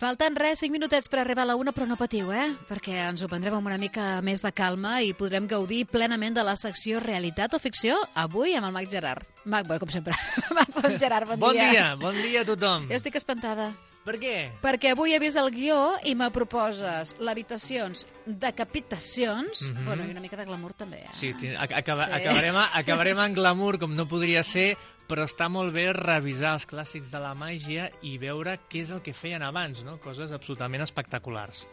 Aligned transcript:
Falten 0.00 0.32
res, 0.32 0.62
5 0.62 0.72
minutets 0.72 1.10
per 1.12 1.18
arribar 1.20 1.42
a 1.44 1.50
la 1.50 1.56
una, 1.60 1.74
però 1.76 1.84
no 1.84 1.98
patiu, 2.00 2.30
eh? 2.32 2.46
Perquè 2.70 2.94
ens 3.10 3.20
ho 3.20 3.26
prendrem 3.28 3.58
amb 3.58 3.68
una 3.68 3.76
mica 3.76 4.22
més 4.24 4.40
de 4.40 4.48
calma 4.56 4.94
i 5.04 5.10
podrem 5.12 5.44
gaudir 5.44 5.82
plenament 5.92 6.38
de 6.38 6.44
la 6.46 6.54
secció 6.56 7.02
Realitat 7.04 7.52
o 7.52 7.60
Ficció, 7.60 7.98
avui 8.16 8.56
amb 8.56 8.70
el 8.70 8.72
Mac 8.78 8.88
Gerard. 8.88 9.28
Mac, 9.44 9.68
bueno, 9.68 9.84
com 9.84 9.92
sempre. 9.92 10.16
Mac, 10.56 10.72
bon 10.72 10.96
Gerard, 10.96 11.28
bon, 11.28 11.44
Bon 11.44 11.52
dia, 11.52 11.92
bon 12.00 12.16
dia 12.16 12.46
a 12.46 12.48
tothom. 12.48 12.88
Jo 12.88 12.96
estic 12.96 13.20
espantada. 13.20 13.74
Per 14.04 14.14
què? 14.18 14.36
Perquè 14.62 14.94
avui 14.94 15.12
he 15.12 15.18
vist 15.20 15.36
el 15.36 15.50
guió 15.52 15.76
i 16.08 16.14
me 16.16 16.30
proposes 16.32 17.16
l'habitacions, 17.20 18.06
decapitacions, 18.26 19.70
Mhm. 19.72 19.84
bueno, 19.84 20.06
i 20.06 20.10
una 20.10 20.20
mica 20.20 20.36
de 20.36 20.44
glamour 20.46 20.72
també, 20.74 21.02
eh? 21.04 21.08
Sí, 21.12 21.34
acaba, 21.58 22.06
Sí. 22.06 22.12
Acabarem, 22.12 22.54
acabarem 22.74 23.18
en 23.18 23.34
glamour, 23.34 23.78
com 23.78 23.94
no 23.94 24.06
podria 24.08 24.42
ser, 24.42 24.76
però 25.08 25.24
està 25.24 25.48
molt 25.50 25.72
bé 25.74 25.92
revisar 25.92 26.54
els 26.54 26.66
clàssics 26.66 27.10
de 27.10 27.18
la 27.20 27.34
màgia 27.34 27.90
i 28.02 28.16
veure 28.18 28.58
què 28.70 28.80
és 28.82 28.90
el 28.90 29.02
que 29.02 29.12
feien 29.12 29.42
abans, 29.42 29.82
no? 29.84 29.98
Coses 30.00 30.30
absolutament 30.32 30.82
espectaculars. 30.82 31.66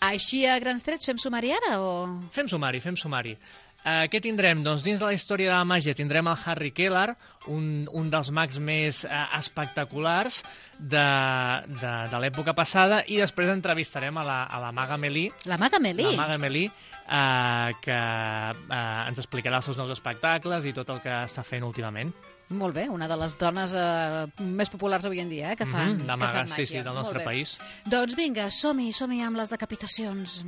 Així 0.00 0.44
a 0.46 0.58
grans 0.58 0.82
trets 0.82 1.06
fem 1.06 1.16
sumari 1.18 1.52
ara 1.52 1.80
o...? 1.80 2.20
Fem 2.30 2.48
sumari, 2.48 2.80
fem 2.80 2.96
sumari. 2.96 3.36
Uh, 3.86 4.08
què 4.10 4.18
tindrem? 4.18 4.64
Doncs 4.66 4.82
dins 4.82 4.98
de 4.98 5.06
la 5.06 5.12
història 5.14 5.52
de 5.52 5.54
la 5.54 5.64
màgia 5.68 5.92
tindrem 5.94 6.26
el 6.26 6.40
Harry 6.50 6.72
Keller, 6.74 7.12
un, 7.54 7.86
un 7.94 8.08
dels 8.10 8.32
mags 8.34 8.56
més 8.58 9.04
uh, 9.06 9.20
espectaculars 9.38 10.40
de, 10.80 11.04
de, 11.70 11.92
de 12.10 12.18
l'època 12.24 12.50
passada, 12.58 13.04
i 13.06 13.20
després 13.22 13.52
entrevistarem 13.52 14.18
a 14.18 14.24
la, 14.26 14.38
a 14.50 14.58
la 14.64 14.72
maga 14.74 14.98
Melí, 14.98 15.28
La 15.46 15.54
Maga 15.56 15.78
Melí? 15.78 16.02
la 16.02 16.16
maga 16.18 16.38
Melí, 16.42 16.64
uh, 16.66 17.70
que 17.80 17.94
uh, 17.94 19.06
ens 19.06 19.22
explicarà 19.22 19.60
els 19.62 19.70
seus 19.70 19.78
nous 19.78 19.94
espectacles 19.94 20.66
i 20.66 20.74
tot 20.74 20.90
el 20.90 20.98
que 21.06 21.14
està 21.22 21.46
fent 21.46 21.62
últimament. 21.62 22.10
Molt 22.58 22.74
bé, 22.74 22.88
una 22.90 23.06
de 23.10 23.16
les 23.18 23.34
dones 23.38 23.72
eh, 23.74 24.26
més 24.38 24.70
populars 24.70 25.02
avui 25.08 25.18
en 25.18 25.26
dia, 25.32 25.50
eh, 25.50 25.56
que 25.58 25.66
fan, 25.66 25.96
Mhm, 25.96 25.98
de 25.98 26.04
que 26.04 26.10
fan 26.12 26.18
magues, 26.20 26.50
sí, 26.52 26.60
màgia. 26.62 26.66
sí, 26.78 26.82
del 26.86 26.94
nostre 26.94 27.24
país. 27.26 27.56
Doncs 27.90 28.14
vinga, 28.14 28.46
som-hi, 28.54 28.92
som-hi 28.94 29.18
amb 29.26 29.36
les 29.42 29.50
decapitacions. 29.50 30.44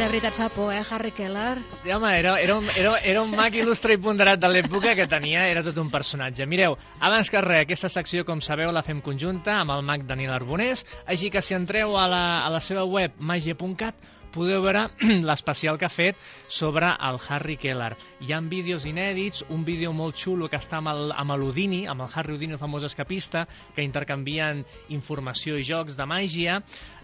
De 0.00 0.06
veritat 0.08 0.32
fa 0.32 0.48
por, 0.48 0.72
eh, 0.72 0.80
Harry 0.90 1.10
Keller? 1.12 1.58
Ja, 1.84 1.98
home, 1.98 2.18
era, 2.18 2.40
era, 2.40 2.54
un, 2.56 2.64
era, 2.74 2.94
era 3.04 3.20
un 3.20 3.34
mag 3.36 3.52
il·lustre 3.52 3.92
i 3.92 3.98
ponderat 4.00 4.40
de 4.40 4.48
l'època 4.48 4.94
que 4.96 5.04
tenia, 5.04 5.42
era 5.52 5.60
tot 5.60 5.76
un 5.76 5.90
personatge. 5.92 6.46
Mireu, 6.48 6.78
abans 7.04 7.28
que 7.28 7.42
res, 7.44 7.66
aquesta 7.66 7.90
secció, 7.92 8.24
com 8.24 8.40
sabeu, 8.40 8.72
la 8.72 8.80
fem 8.80 9.02
conjunta 9.04 9.58
amb 9.58 9.74
el 9.74 9.84
mag 9.84 10.06
Daniel 10.08 10.32
Arbonés, 10.38 10.86
així 11.04 11.28
que 11.28 11.44
si 11.44 11.52
entreu 11.52 11.98
a 12.00 12.06
la, 12.08 12.22
a 12.46 12.48
la 12.48 12.62
seva 12.64 12.86
web 12.88 13.20
magia.cat 13.20 14.00
podeu 14.30 14.62
veure 14.62 14.86
l'especial 15.28 15.78
que 15.78 15.84
ha 15.84 15.92
fet 15.92 16.16
sobre 16.48 16.88
el 16.94 17.18
Harry 17.28 17.56
Keller. 17.60 17.92
Hi 18.22 18.32
ha 18.32 18.40
vídeos 18.40 18.86
inèdits, 18.86 19.44
un 19.50 19.64
vídeo 19.66 19.92
molt 19.92 20.16
xulo 20.16 20.48
que 20.48 20.58
està 20.60 20.78
amb 20.78 20.92
el, 20.94 21.10
amb 21.12 21.36
l'Udini, 21.36 21.84
amb 21.90 22.06
el 22.06 22.14
Harry 22.14 22.34
Houdini, 22.34 22.56
el 22.56 22.62
famós 22.62 22.86
escapista, 22.86 23.46
que 23.74 23.84
intercanvien 23.84 24.64
informació 24.88 25.58
i 25.58 25.66
jocs 25.66 25.98
de 25.98 26.06
màgia, 26.08 26.60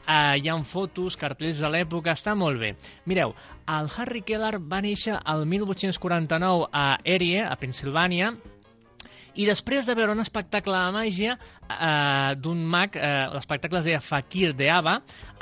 Uh, 0.07 0.37
hi 0.39 0.47
ha 0.49 0.57
fotos, 0.62 1.17
cartells 1.19 1.59
de 1.59 1.71
l'època, 1.73 2.15
està 2.15 2.37
molt 2.39 2.61
bé. 2.62 2.75
Mireu, 3.11 3.35
el 3.67 3.89
Harry 3.99 4.23
Keller 4.23 4.57
va 4.62 4.79
néixer 4.85 5.19
el 5.19 5.47
1849 5.51 6.69
a 6.71 6.87
Erie, 7.03 7.43
a 7.43 7.57
Pensilvània, 7.59 8.37
i 9.37 9.45
després 9.45 9.84
de 9.84 9.93
veure 9.93 10.15
un 10.17 10.23
espectacle 10.23 10.73
de 10.73 10.93
màgia 10.95 11.34
eh, 11.37 12.33
d'un 12.41 12.62
mag, 12.73 12.97
eh, 12.97 13.27
l'espectacle 13.34 13.83
es 13.83 13.89
deia 13.91 14.01
Fakir 14.01 14.55
de 14.57 14.71
Ava, 14.73 14.95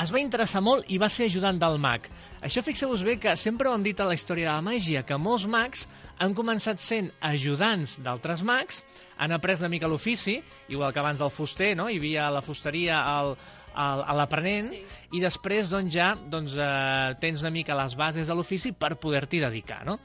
es 0.02 0.10
va 0.10 0.22
interessar 0.22 0.64
molt 0.66 0.90
i 0.90 0.98
va 0.98 1.08
ser 1.12 1.28
ajudant 1.30 1.60
del 1.62 1.78
mag. 1.78 2.08
Això 2.42 2.64
fixeu-vos 2.66 3.04
bé 3.06 3.16
que 3.22 3.36
sempre 3.38 3.70
ho 3.70 3.76
hem 3.76 3.86
dit 3.86 4.00
a 4.02 4.08
la 4.08 4.16
història 4.18 4.50
de 4.50 4.56
la 4.56 4.66
màgia, 4.66 5.04
que 5.06 5.18
molts 5.18 5.46
mags 5.46 5.86
han 6.18 6.34
començat 6.34 6.82
sent 6.82 7.12
ajudants 7.22 8.00
d'altres 8.02 8.42
mags, 8.42 8.82
han 9.14 9.30
après 9.30 9.62
una 9.62 9.70
mica 9.70 9.86
l'ofici, 9.86 10.40
igual 10.68 10.92
que 10.92 10.98
abans 10.98 11.22
del 11.22 11.30
fuster, 11.30 11.76
no? 11.78 11.86
hi 11.86 12.00
havia 12.02 12.32
la 12.34 12.42
fusteria 12.42 12.98
el, 13.20 13.36
a 13.74 14.14
l'aprenent, 14.16 14.70
sí. 14.72 14.82
i 15.18 15.20
després 15.22 15.70
doncs, 15.72 15.92
ja 15.94 16.14
doncs, 16.16 16.56
eh, 16.56 17.14
tens 17.22 17.42
una 17.42 17.52
mica 17.54 17.76
les 17.78 17.96
bases 17.98 18.30
de 18.30 18.36
l'ofici 18.36 18.72
per 18.72 18.94
poder-t'hi 19.00 19.42
dedicar. 19.42 19.82
No? 19.88 19.98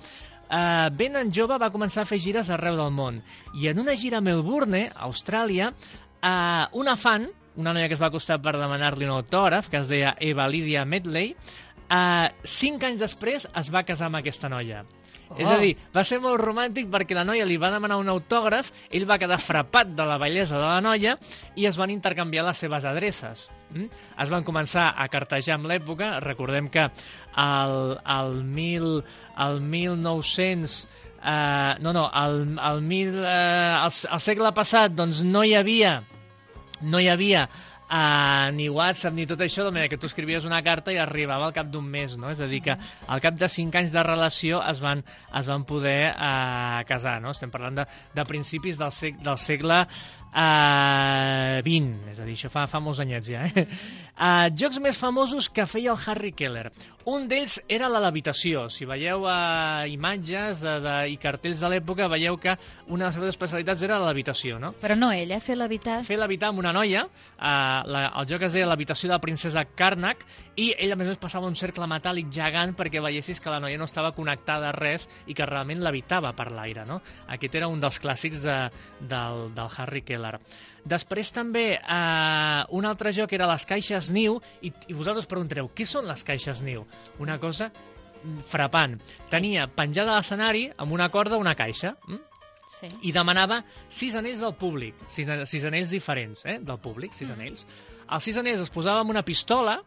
Uh, 0.49 0.89
ben 0.97 1.13
en 1.13 1.29
jove 1.29 1.59
va 1.61 1.69
començar 1.69 2.01
a 2.01 2.09
fer 2.09 2.17
gires 2.17 2.47
arreu 2.49 2.73
del 2.73 2.89
món 2.89 3.19
i 3.53 3.67
en 3.69 3.77
una 3.83 3.93
gira 3.93 4.17
a 4.17 4.25
Melbourne, 4.25 4.87
Austràlia, 5.05 5.67
uh, 5.69 6.65
una 6.73 6.95
fan, 6.97 7.27
una 7.59 7.75
noia 7.75 7.85
que 7.85 7.93
es 7.93 8.01
va 8.01 8.09
acostar 8.09 8.39
per 8.41 8.55
demanar-li 8.57 9.05
un 9.05 9.13
autògraf, 9.19 9.69
que 9.69 9.77
es 9.83 9.91
deia 9.91 10.15
Eva 10.17 10.47
Lydia 10.49 10.87
Medley, 10.89 11.35
uh, 11.85 12.33
cinc 12.41 12.87
anys 12.89 13.03
després 13.05 13.45
es 13.45 13.69
va 13.69 13.85
casar 13.85 14.09
amb 14.09 14.23
aquesta 14.23 14.49
noia. 14.49 14.81
Oh. 15.29 15.37
És 15.37 15.49
a 15.51 15.59
dir, 15.61 15.75
va 15.93 16.03
ser 16.07 16.17
molt 16.23 16.41
romàntic 16.41 16.89
perquè 16.89 17.13
la 17.17 17.25
noia 17.27 17.45
li 17.45 17.59
va 17.61 17.69
demanar 17.73 17.99
un 18.01 18.09
autògraf, 18.09 18.71
ell 18.89 19.05
va 19.09 19.19
quedar 19.21 19.37
frapat 19.41 19.91
de 19.97 20.07
la 20.09 20.17
bellesa 20.21 20.57
de 20.57 20.65
la 20.65 20.81
noia 20.81 21.15
i 21.55 21.67
es 21.69 21.77
van 21.77 21.93
intercanviar 21.93 22.47
les 22.47 22.61
seves 22.65 22.87
adreces. 22.89 23.47
Mm? 23.69 23.89
Es 24.25 24.33
van 24.33 24.45
començar 24.47 24.89
a 24.97 25.05
cartejar 25.11 25.59
amb 25.59 25.69
l'època, 25.69 26.15
recordem 26.25 26.71
que 26.73 26.87
el, 26.89 27.77
el, 28.17 28.41
mil, 28.43 28.89
el 29.37 29.61
1900... 29.61 30.81
Uh, 31.19 31.75
no, 31.83 31.91
no, 31.91 32.05
el, 32.15 32.37
el, 32.63 32.77
mil, 32.79 33.17
uh, 33.19 33.83
el, 33.83 33.91
el 33.91 34.21
segle 34.23 34.53
passat 34.55 34.93
doncs 34.95 35.19
no 35.27 35.41
hi 35.43 35.51
havia 35.59 35.97
no 36.79 37.01
hi 37.03 37.09
havia 37.11 37.41
uh, 37.89 38.49
ni 38.55 38.69
WhatsApp 38.69 39.15
ni 39.17 39.25
tot 39.29 39.41
això, 39.43 39.65
de 39.65 39.73
manera 39.73 39.89
que 39.91 39.99
tu 39.99 40.07
escrivies 40.09 40.45
una 40.47 40.61
carta 40.65 40.93
i 40.93 40.99
arribava 41.01 41.49
al 41.49 41.55
cap 41.55 41.69
d'un 41.73 41.85
mes, 41.85 42.15
no? 42.17 42.29
És 42.31 42.41
a 42.41 42.47
dir, 42.49 42.61
que 42.65 42.77
al 43.07 43.23
cap 43.23 43.37
de 43.39 43.49
cinc 43.51 43.75
anys 43.81 43.93
de 43.95 44.03
relació 44.05 44.61
es 44.69 44.81
van, 44.83 45.03
es 45.39 45.49
van 45.49 45.65
poder 45.69 46.13
uh, 46.13 46.79
casar, 46.89 47.19
no? 47.23 47.33
Estem 47.35 47.51
parlant 47.53 47.81
de, 47.81 47.87
de 48.15 48.27
principis 48.29 48.79
del, 48.79 48.93
seg 48.95 49.19
del 49.25 49.39
segle 49.41 49.81
uh, 49.83 51.59
20, 51.65 52.09
és 52.13 52.21
a 52.21 52.27
dir, 52.27 52.37
això 52.37 52.51
fa, 52.53 52.65
fa 52.69 52.81
molts 52.83 53.01
anyets 53.03 53.33
ja. 53.33 53.45
Eh? 53.49 53.65
Uh, 54.15 54.47
jocs 54.59 54.79
més 54.83 54.99
famosos 54.99 55.49
que 55.49 55.67
feia 55.69 55.93
el 55.95 56.07
Harry 56.07 56.33
Keller. 56.37 56.69
Un 57.09 57.23
d'ells 57.25 57.55
era 57.71 57.87
la 57.89 57.97
levitació. 58.03 58.67
Si 58.69 58.85
veieu 58.85 59.23
uh, 59.25 59.87
imatges 59.89 60.59
uh, 60.61 60.75
de, 60.83 60.95
i 61.09 61.15
cartells 61.17 61.63
de 61.63 61.71
l'època, 61.71 62.05
veieu 62.11 62.35
que 62.37 62.53
una 62.85 63.07
de 63.07 63.07
les 63.07 63.15
seves 63.17 63.31
especialitats 63.33 63.81
era 63.87 63.97
la 63.97 64.11
levitació, 64.11 64.59
no? 64.61 64.75
Però 64.77 64.93
no 64.99 65.09
ell, 65.15 65.33
eh, 65.33 65.39
fer 65.41 65.55
l'habitat. 65.57 66.03
fer 66.05 66.19
levitar 66.21 66.51
amb 66.51 66.61
una 66.61 66.73
noia, 66.75 67.07
uh, 67.07 67.41
la, 67.89 68.03
el 68.13 68.29
joc 68.29 68.45
es 68.45 68.53
deia 68.53 68.67
l'habitació 68.69 69.09
de 69.09 69.15
la 69.15 69.21
princesa 69.23 69.63
Karnak, 69.65 70.21
i 70.61 70.69
ell 70.77 70.93
a 70.93 70.99
més 70.99 71.09
a 71.09 71.15
més 71.15 71.23
passava 71.23 71.49
un 71.49 71.57
cercle 71.57 71.87
metàl·lic 71.89 72.29
gegant 72.35 72.75
perquè 72.77 73.01
veiessis 73.01 73.41
que 73.41 73.49
la 73.49 73.61
noia 73.63 73.79
no 73.81 73.89
estava 73.89 74.13
connectada 74.13 74.69
a 74.69 74.75
res 74.77 75.07
i 75.25 75.33
que 75.33 75.49
realment 75.49 75.81
levitava 75.81 76.35
per 76.37 76.51
l'aire, 76.53 76.85
no? 76.85 76.99
Aquest 77.33 77.57
era 77.57 77.71
un 77.73 77.81
dels 77.81 77.97
clàssics 78.03 78.45
de, 78.45 78.59
del, 79.01 79.47
del 79.57 79.79
Harry 79.79 80.05
Keller. 80.05 80.37
Després 80.87 81.31
també 81.35 81.65
eh, 81.75 82.61
un 82.75 82.87
altre 82.87 83.11
joc 83.15 83.33
era 83.35 83.49
les 83.49 83.65
caixes 83.67 84.11
niu, 84.15 84.39
i, 84.61 84.71
i 84.87 84.95
vosaltres 84.95 85.27
preguntareu, 85.29 85.71
què 85.75 85.87
són 85.89 86.07
les 86.09 86.23
caixes 86.23 86.63
niu? 86.65 86.85
Una 87.19 87.39
cosa 87.39 87.69
frapant. 88.47 88.97
Tenia 89.31 89.67
penjada 89.71 90.13
a 90.13 90.19
l'escenari 90.19 90.67
amb 90.77 90.95
una 90.95 91.09
corda 91.11 91.39
una 91.39 91.55
caixa, 91.55 91.95
mm? 92.07 92.25
Sí. 92.79 92.87
i 93.09 93.11
demanava 93.11 93.57
sis 93.91 94.15
anells 94.15 94.39
del 94.43 94.53
públic, 94.55 94.95
sis, 95.11 95.27
sis 95.51 95.65
anells 95.67 95.91
diferents 95.91 96.45
eh, 96.47 96.59
del 96.63 96.79
públic, 96.79 97.15
sis 97.17 97.31
anells. 97.33 97.65
Els 98.07 98.23
sis 98.23 98.37
anells 98.39 98.63
els 98.63 98.71
posava 98.71 99.03
amb 99.03 99.11
una 99.11 99.23
pistola, 99.25 99.79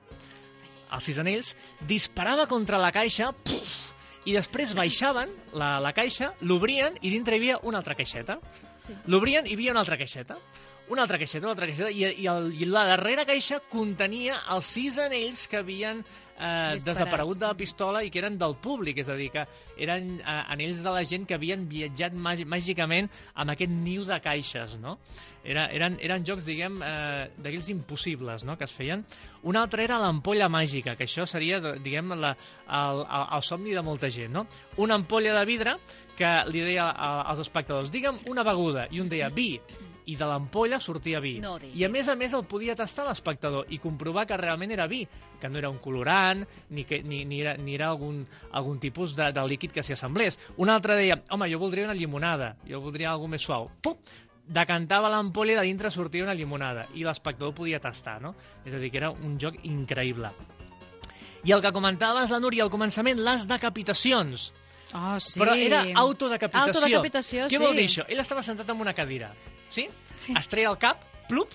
els 0.93 1.09
sis 1.09 1.21
anells, 1.23 1.55
disparava 1.89 2.45
contra 2.51 2.81
la 2.83 2.93
caixa, 2.93 3.31
puf, 3.33 3.79
i 4.29 4.37
després 4.37 4.75
baixaven 4.77 5.33
la, 5.57 5.79
la 5.83 5.95
caixa, 5.97 6.33
l'obrien 6.47 6.99
i 7.01 7.11
dintre 7.11 7.37
hi 7.37 7.43
havia 7.43 7.63
una 7.67 7.81
altra 7.81 7.97
caixeta. 7.99 8.39
Sí. 8.85 8.95
L'obrien 9.11 9.47
i 9.47 9.55
hi 9.55 9.57
havia 9.57 9.73
una 9.75 9.83
altra 9.83 9.99
caixeta. 9.99 10.37
Una 10.93 11.07
altra 11.07 11.17
caixeta, 11.17 11.47
una 11.47 11.55
altra 11.55 11.67
caixeta, 11.71 11.89
i, 11.95 12.03
i, 12.21 12.27
el, 12.29 12.51
i 12.61 12.67
la 12.69 12.83
darrera 12.91 13.25
caixa 13.25 13.63
contenia 13.73 14.35
els 14.53 14.67
sis 14.75 14.99
anells 15.01 15.47
que 15.49 15.57
havien 15.63 16.03
eh, 16.03 16.75
desaparegut 16.85 17.39
de 17.41 17.47
la 17.47 17.55
pistola 17.57 18.03
i 18.05 18.11
que 18.13 18.19
eren 18.21 18.35
del 18.37 18.57
públic, 18.61 18.99
és 19.01 19.09
a 19.09 19.15
dir, 19.17 19.31
que 19.33 19.45
eren 19.81 20.19
eh, 20.21 20.35
anells 20.53 20.83
de 20.85 20.93
la 20.93 21.01
gent 21.09 21.25
que 21.31 21.39
havien 21.39 21.65
viatjat 21.71 22.13
màgi- 22.13 22.45
màgicament 22.45 23.09
amb 23.33 23.55
aquest 23.55 23.73
niu 23.73 24.05
de 24.05 24.19
caixes, 24.25 24.75
no? 24.83 24.99
Era, 25.43 25.65
eren, 25.75 25.97
eren 26.05 26.27
jocs, 26.29 26.45
diguem, 26.45 26.77
eh, 26.85 27.31
d'aquells 27.41 27.71
impossibles, 27.73 28.45
no?, 28.45 28.59
que 28.61 28.69
es 28.69 28.75
feien. 28.77 29.07
Un 29.49 29.57
altre 29.63 29.87
era 29.87 29.97
l'ampolla 30.03 30.51
màgica, 30.53 30.93
que 30.99 31.07
això 31.09 31.25
seria, 31.31 31.63
diguem, 31.79 32.13
la, 32.21 32.35
el, 32.69 33.01
el, 33.07 33.25
el 33.39 33.47
somni 33.49 33.73
de 33.73 33.87
molta 33.87 34.11
gent, 34.13 34.35
no? 34.37 34.45
Una 34.83 35.01
ampolla 35.01 35.33
de 35.41 35.47
vidre 35.49 35.79
que 36.21 36.35
li 36.53 36.61
deia 36.69 36.91
a- 36.93 37.23
als 37.33 37.41
espectadors, 37.47 37.89
digue'm 37.95 38.21
una 38.35 38.45
beguda, 38.45 38.91
i 38.93 39.01
un 39.01 39.09
deia 39.09 39.33
vi, 39.33 39.55
i 40.07 40.17
de 40.19 40.27
l'ampolla 40.27 40.81
sortia 40.81 41.21
vi. 41.23 41.37
No 41.43 41.59
diguis. 41.59 41.79
I 41.79 41.85
a 41.87 41.91
més 41.93 42.09
a 42.09 42.17
més 42.19 42.33
el 42.35 42.45
podia 42.51 42.75
tastar 42.79 43.07
l'espectador 43.07 43.71
i 43.71 43.79
comprovar 43.83 44.27
que 44.27 44.39
realment 44.41 44.75
era 44.75 44.89
vi, 44.91 45.05
que 45.41 45.51
no 45.51 45.61
era 45.61 45.71
un 45.71 45.79
colorant 45.79 46.43
ni, 46.71 46.85
que, 46.85 47.03
ni, 47.03 47.25
ni, 47.29 47.41
era, 47.43 47.57
ni 47.57 47.77
era 47.77 47.89
algun, 47.93 48.25
algun 48.53 48.81
tipus 48.83 49.15
de, 49.19 49.31
de 49.33 49.47
líquid 49.49 49.73
que 49.73 49.85
s'hi 49.87 49.95
assemblés. 49.97 50.39
Un 50.57 50.73
altre 50.73 50.99
deia, 50.99 51.21
home, 51.31 51.51
jo 51.53 51.63
voldria 51.63 51.87
una 51.87 51.99
llimonada, 51.99 52.57
jo 52.69 52.81
voldria 52.83 53.13
alguna 53.13 53.37
més 53.37 53.49
suau. 53.49 53.71
Pum! 53.83 53.99
decantava 54.53 55.09
l'ampolla 55.09 55.55
i 55.55 55.57
de 55.57 55.63
dintre 55.69 55.91
sortia 55.95 56.25
una 56.25 56.35
llimonada 56.35 56.89
i 56.99 57.05
l'espectador 57.07 57.55
podia 57.55 57.79
tastar, 57.81 58.19
no? 58.21 58.35
És 58.67 58.75
a 58.75 58.81
dir, 58.83 58.91
que 58.91 58.99
era 58.99 59.13
un 59.13 59.39
joc 59.41 59.61
increïble. 59.65 60.33
I 61.45 61.55
el 61.55 61.63
que 61.63 61.73
comentaves 61.75 62.31
la 62.31 62.41
Núria 62.43 62.67
al 62.67 62.71
començament, 62.71 63.23
les 63.23 63.47
decapitacions. 63.51 64.51
Oh, 64.95 65.17
sí. 65.19 65.41
Però 65.41 65.55
era 65.57 65.83
autodecapitació. 66.03 66.69
Autodecapitació, 66.75 67.47
Què 67.49 67.57
sí. 67.57 67.63
vol 67.63 67.79
dir 67.79 67.87
això? 67.89 68.05
Ell 68.13 68.21
estava 68.23 68.45
sentat 68.45 68.69
en 68.71 68.83
una 68.85 68.93
cadira, 68.95 69.33
sí? 69.73 69.89
Sí. 70.19 70.37
Es 70.39 70.51
treia 70.53 70.71
el 70.71 70.79
cap, 70.81 71.03
plup, 71.31 71.55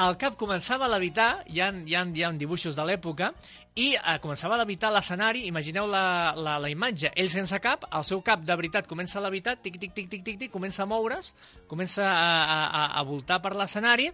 el 0.00 0.16
cap 0.16 0.36
començava 0.40 0.86
a 0.86 0.92
levitar, 0.92 1.42
hi 1.50 1.60
ha, 1.60 1.68
hi 1.84 1.96
ha, 1.96 2.04
hi 2.08 2.22
ha 2.24 2.30
dibuixos 2.40 2.76
de 2.78 2.84
l'època, 2.88 3.32
i 3.76 3.90
eh, 3.98 4.16
començava 4.22 4.56
a 4.56 4.60
levitar 4.62 4.90
l'escenari, 4.94 5.42
imagineu 5.48 5.88
la, 5.90 6.32
la, 6.36 6.56
la 6.62 6.70
imatge, 6.72 7.10
ell 7.16 7.28
sense 7.32 7.58
cap, 7.60 7.84
el 7.96 8.06
seu 8.06 8.22
cap 8.24 8.44
de 8.46 8.56
veritat 8.56 8.88
comença 8.88 9.18
a 9.20 9.24
levitar, 9.26 9.58
tic, 9.60 9.76
tic, 9.82 9.92
tic, 9.96 10.08
tic, 10.08 10.24
tic, 10.24 10.38
tic 10.44 10.52
comença 10.52 10.84
a 10.84 10.88
moure's, 10.88 11.34
comença 11.68 12.06
a, 12.06 12.30
a, 12.40 12.60
a, 12.64 12.84
a 13.00 13.04
voltar 13.08 13.40
per 13.44 13.52
l'escenari, 13.58 14.08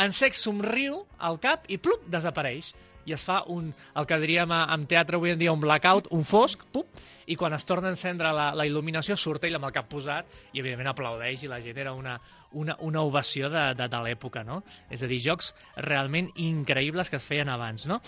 en 0.00 0.16
sec 0.16 0.36
somriu 0.36 1.02
al 1.18 1.40
cap 1.42 1.68
i 1.72 1.80
plup, 1.80 2.08
desapareix. 2.12 2.74
I 3.06 3.14
es 3.14 3.24
fa 3.26 3.42
un, 3.52 3.68
el 3.94 4.06
que 4.08 4.18
diríem 4.22 4.52
en 4.56 4.86
teatre 4.90 5.18
avui 5.18 5.32
en 5.34 5.38
dia 5.38 5.54
un 5.54 5.62
blackout, 5.62 6.10
un 6.14 6.24
fosc, 6.26 6.64
pup, 6.72 6.88
i 7.26 7.36
quan 7.38 7.54
es 7.56 7.66
torna 7.66 7.90
a 7.90 7.94
encendre 7.94 8.30
la, 8.34 8.48
la 8.54 8.66
il·luminació 8.68 9.16
surt 9.18 9.46
ell 9.46 9.58
amb 9.58 9.68
el 9.68 9.74
cap 9.74 9.88
posat 9.90 10.30
i 10.52 10.62
evidentment 10.62 10.92
aplaudeix 10.92 11.42
i 11.42 11.50
la 11.50 11.60
gent 11.62 11.78
era 11.82 11.94
una, 11.94 12.16
una, 12.54 12.76
una 12.86 13.02
ovació 13.06 13.50
de, 13.50 13.68
de, 13.78 13.88
de 13.90 14.02
l'època, 14.06 14.44
no? 14.46 14.62
És 14.90 15.02
a 15.02 15.10
dir, 15.10 15.20
jocs 15.22 15.52
realment 15.88 16.30
increïbles 16.36 17.10
que 17.10 17.18
es 17.18 17.26
feien 17.26 17.50
abans, 17.50 17.88
no? 17.90 18.00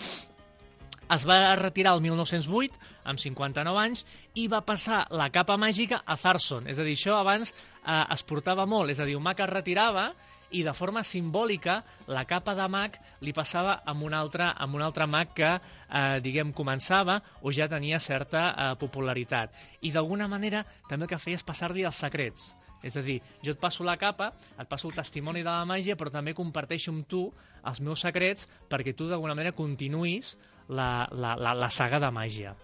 Es 1.09 1.23
va 1.25 1.55
retirar 1.57 1.95
el 1.97 2.03
1908 2.05 2.77
amb 3.09 3.17
59 3.21 3.79
anys 3.81 4.03
i 4.37 4.45
va 4.51 4.61
passar 4.61 5.07
la 5.09 5.31
capa 5.33 5.55
màgica 5.57 6.03
a 6.05 6.17
Tharson. 6.19 6.67
És 6.69 6.77
a 6.77 6.85
dir, 6.85 6.93
això 6.93 7.15
abans 7.17 7.49
eh, 7.49 8.03
es 8.13 8.21
portava 8.29 8.67
molt. 8.69 8.93
És 8.93 9.01
a 9.01 9.07
dir, 9.09 9.15
un 9.17 9.25
mag 9.25 9.41
es 9.41 9.49
retirava 9.49 10.11
i 10.53 10.61
de 10.65 10.73
forma 10.73 11.01
simbòlica 11.05 11.79
la 12.13 12.25
capa 12.29 12.53
de 12.57 12.67
mag 12.69 12.95
li 13.25 13.33
passava 13.33 13.79
amb 13.89 14.05
un 14.05 14.13
altre, 14.17 14.51
amb 14.53 14.77
un 14.77 14.85
altre 14.85 15.07
mag 15.09 15.33
que, 15.33 15.49
eh, 15.57 16.19
diguem, 16.21 16.53
començava 16.53 17.19
o 17.41 17.53
ja 17.53 17.69
tenia 17.69 17.99
certa 17.99 18.45
eh, 18.51 18.69
popularitat. 18.77 19.57
I 19.81 19.93
d'alguna 19.95 20.29
manera 20.29 20.61
també 20.89 21.07
el 21.07 21.13
que 21.15 21.21
feia 21.21 21.41
és 21.41 21.45
passar-li 21.45 21.85
els 21.89 22.05
secrets. 22.05 22.51
És 22.85 22.95
a 22.95 23.03
dir, 23.03 23.17
jo 23.43 23.51
et 23.51 23.59
passo 23.59 23.83
la 23.83 23.97
capa, 23.99 24.29
et 24.55 24.69
passo 24.69 24.87
el 24.87 24.95
testimoni 24.95 25.41
de 25.41 25.49
la 25.49 25.65
màgia, 25.67 25.97
però 25.99 26.13
també 26.13 26.37
comparteixo 26.37 26.93
amb 26.93 27.09
tu 27.09 27.25
els 27.67 27.81
meus 27.83 28.05
secrets 28.05 28.47
perquè 28.69 28.93
tu 28.95 29.09
d'alguna 29.09 29.35
manera 29.35 29.57
continuïs 29.57 30.37
la, 30.69 31.07
la, 31.11 31.35
la, 31.35 31.53
la 31.57 31.69
saga 31.69 31.99
de 31.99 32.09
màgia. 32.13 32.55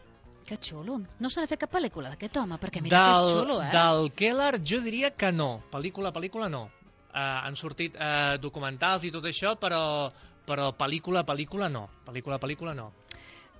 Que 0.46 0.58
xulo. 0.62 1.00
No 1.20 1.30
s'ha 1.34 1.42
de 1.42 1.50
fer 1.50 1.58
cap 1.58 1.72
pel·lícula 1.74 2.12
d'aquest 2.14 2.38
home, 2.38 2.60
perquè 2.62 2.84
mira 2.86 3.02
que 3.02 3.14
és 3.18 3.34
xulo, 3.34 3.60
eh? 3.66 3.72
Del 3.74 4.12
Keller 4.14 4.54
jo 4.62 4.80
diria 4.86 5.10
que 5.18 5.32
no. 5.34 5.64
Pel·lícula, 5.74 6.14
pel·lícula 6.14 6.50
no. 6.54 6.68
Uh, 7.16 7.20
han 7.48 7.56
sortit 7.58 7.96
uh, 7.98 8.36
documentals 8.42 9.08
i 9.08 9.12
tot 9.14 9.26
això, 9.26 9.56
però, 9.58 10.12
però 10.46 10.70
pel·lícula, 10.78 11.26
pel·lícula 11.26 11.72
no. 11.72 11.88
Pel·lícula, 12.06 12.38
pel·lícula 12.42 12.76
no. 12.78 12.92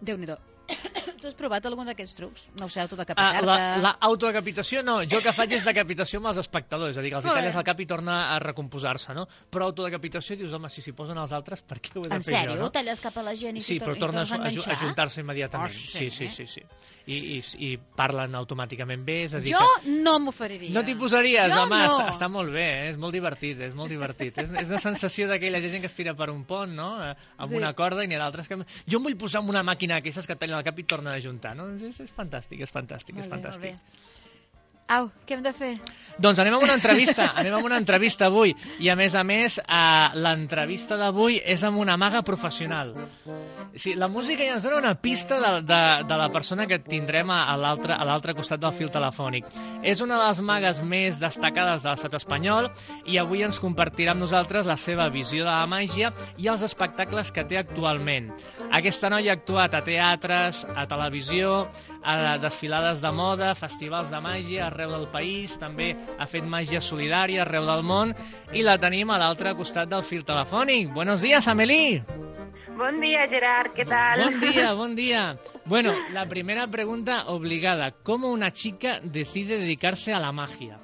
Déu-n'hi-do. 0.02 0.38
Tu 1.26 1.32
has 1.32 1.38
provat 1.38 1.66
algun 1.66 1.88
d'aquests 1.90 2.16
trucs? 2.20 2.44
No 2.60 2.68
ho 2.68 2.70
sé, 2.70 2.84
autodecapitar-te... 2.86 3.46
la, 3.50 3.58
la 3.82 3.92
autodecapitació 4.06 4.84
no, 4.86 5.00
jo 5.10 5.18
el 5.18 5.24
que 5.26 5.34
faig 5.34 5.56
és 5.58 5.66
decapitació 5.66 6.22
amb 6.22 6.30
els 6.32 6.40
espectadors, 6.44 6.94
és 6.94 7.00
a 7.02 7.06
dir, 7.06 7.10
que 7.16 7.20
els 7.20 7.26
talles 7.26 7.58
al 7.58 7.66
cap 7.66 7.82
i 7.82 7.88
torna 7.90 8.20
a 8.36 8.40
recomposar-se, 8.44 9.16
no? 9.18 9.26
Però 9.52 9.72
autodecapitació 9.72 10.38
dius, 10.38 10.54
home, 10.54 10.70
si 10.70 10.84
s'hi 10.86 10.94
posen 10.96 11.18
els 11.18 11.34
altres, 11.36 11.64
per 11.66 11.80
què 11.82 11.96
ho 11.98 12.04
he 12.06 12.10
de 12.12 12.20
En 12.20 12.24
fer 12.26 12.38
sèrio? 12.38 12.56
jo, 12.60 12.62
no? 12.68 12.70
Talles 12.76 13.02
cap 13.02 13.18
a 13.18 13.26
la 13.26 13.34
gent 13.40 13.58
i 13.58 13.64
Sí, 13.66 13.80
però 13.82 13.96
torna 13.98 14.22
a, 14.22 14.42
a 14.46 14.78
juntar-se 14.78 15.24
immediatament. 15.26 15.72
Oh, 15.72 15.74
sí, 15.74 16.12
sí, 16.12 16.30
sí, 16.30 16.46
sí. 16.46 16.62
sí. 16.62 16.64
I, 17.06 17.18
i, 17.38 17.40
I 17.66 17.72
parlen 17.98 18.34
automàticament 18.38 19.04
bé, 19.06 19.18
és 19.28 19.36
a 19.38 19.42
dir 19.42 19.54
Jo 19.54 19.62
que... 19.82 19.92
no 20.06 20.16
m'oferiria. 20.24 20.74
No 20.74 20.82
t'hi 20.86 20.96
posaries, 20.98 21.52
jo 21.54 21.62
home, 21.66 21.78
no. 21.82 21.90
està, 21.90 22.08
està 22.14 22.30
molt 22.32 22.54
bé, 22.54 22.66
eh? 22.66 22.88
és 22.94 22.98
molt 23.02 23.14
divertit, 23.14 23.60
és 23.62 23.76
molt 23.78 23.90
divertit. 23.94 24.38
és, 24.42 24.54
és 24.66 24.72
la 24.74 24.80
sensació 24.82 25.28
d'aquella 25.30 25.62
gent 25.62 25.84
que 25.86 25.90
es 25.92 25.98
tira 25.98 26.16
per 26.18 26.30
un 26.34 26.44
pont, 26.50 26.74
no?, 26.74 26.90
eh, 27.06 27.14
amb 27.38 27.50
Sí. 27.52 27.60
una 27.60 27.74
corda, 27.78 28.04
i 28.04 28.08
n'hi 28.10 28.18
ha 28.18 28.24
d'altres 28.24 28.50
que... 28.50 28.58
Jo 28.90 28.98
em 28.98 29.06
vull 29.06 29.16
posar 29.22 29.42
en 29.44 29.50
una 29.54 29.62
màquina 29.64 30.00
d'aquestes 30.00 30.26
que 30.28 30.34
et 30.34 30.40
tallen 30.42 30.58
el 30.58 30.66
cap 30.66 30.80
i 30.80 30.82
et 30.82 30.90
tornen 31.16 31.22
a 31.22 31.22
juntar, 31.24 31.56
no? 31.56 31.88
És, 31.88 32.00
és 32.00 32.12
fantàstic, 32.12 32.62
és 32.62 32.72
fantàstic, 32.72 33.16
és 33.16 33.28
Molt 33.28 33.32
molt 33.32 33.44
fantàstic. 33.44 33.72
bé. 33.72 34.15
Au, 34.88 35.08
què 35.26 35.34
hem 35.34 35.42
de 35.42 35.50
fer? 35.50 35.72
Doncs 36.22 36.38
anem 36.40 36.54
a 36.54 36.60
una 36.62 36.76
entrevista, 36.78 37.32
anem 37.42 37.56
a 37.58 37.62
una 37.66 37.80
entrevista 37.82 38.28
avui. 38.30 38.54
I 38.86 38.92
a 38.94 38.96
més 38.96 39.16
a 39.18 39.24
més, 39.26 39.58
eh, 39.58 40.20
l'entrevista 40.22 40.98
d'avui 41.00 41.40
és 41.42 41.64
amb 41.66 41.82
una 41.82 41.98
maga 41.98 42.22
professional. 42.22 42.94
Sí, 43.74 43.96
la 43.98 44.08
música 44.08 44.46
ja 44.46 44.54
ens 44.56 44.64
dona 44.64 44.78
una 44.78 44.94
pista 44.96 45.40
de, 45.42 45.50
de, 45.66 45.80
de 46.08 46.20
la 46.22 46.28
persona 46.32 46.68
que 46.70 46.78
tindrem 46.80 47.34
a, 47.34 47.42
a 47.52 47.58
l'altre 47.58 48.36
costat 48.38 48.62
del 48.62 48.76
fil 48.78 48.94
telefònic. 48.94 49.50
És 49.82 50.04
una 50.06 50.20
de 50.22 50.28
les 50.30 50.44
magues 50.46 50.84
més 50.86 51.18
destacades 51.20 51.84
de 51.84 51.90
l'estat 51.90 52.16
espanyol 52.22 52.70
i 53.10 53.18
avui 53.18 53.42
ens 53.44 53.60
compartirà 53.60 54.14
amb 54.14 54.24
nosaltres 54.24 54.70
la 54.70 54.78
seva 54.78 55.10
visió 55.10 55.44
de 55.44 55.52
la 55.52 55.66
màgia 55.68 56.14
i 56.38 56.48
els 56.48 56.64
espectacles 56.64 57.34
que 57.34 57.44
té 57.50 57.58
actualment. 57.60 58.30
Aquesta 58.70 59.10
noia 59.10 59.34
ha 59.34 59.40
actuat 59.42 59.74
a 59.74 59.84
teatres, 59.84 60.64
a 60.78 60.86
televisió, 60.88 61.66
a 62.06 62.38
desfilades 62.38 63.02
de 63.02 63.12
moda, 63.12 63.52
festivals 63.58 64.14
de 64.14 64.22
màgia 64.22 64.70
arreu 64.76 64.92
del 64.92 65.08
país, 65.08 65.56
també 65.60 65.94
ha 66.20 66.28
fet 66.28 66.44
màgia 66.44 66.84
solidària 66.84 67.46
arreu 67.46 67.66
del 67.68 67.84
món 67.88 68.12
i 68.54 68.64
la 68.68 68.78
tenim 68.82 69.10
a 69.10 69.20
l'altre 69.22 69.56
costat 69.56 69.90
del 69.90 70.04
fil 70.04 70.26
telefònic. 70.28 70.92
Buenos 70.94 71.24
días, 71.24 71.48
Amelie. 71.48 72.04
Buen 72.76 73.00
día, 73.00 73.26
Gerard, 73.30 73.72
¿qué 73.72 73.86
tal? 73.86 74.22
Buen 74.22 74.40
día, 74.42 74.74
buen 74.82 74.96
día. 74.96 75.38
Bueno, 75.64 75.96
la 76.12 76.28
primera 76.28 76.68
pregunta 76.68 77.28
obligada. 77.28 77.92
¿Cómo 77.92 78.32
una 78.32 78.52
chica 78.52 79.00
decide 79.02 79.58
dedicarse 79.58 80.14
a 80.14 80.20
la 80.20 80.34
magia? 80.34 80.78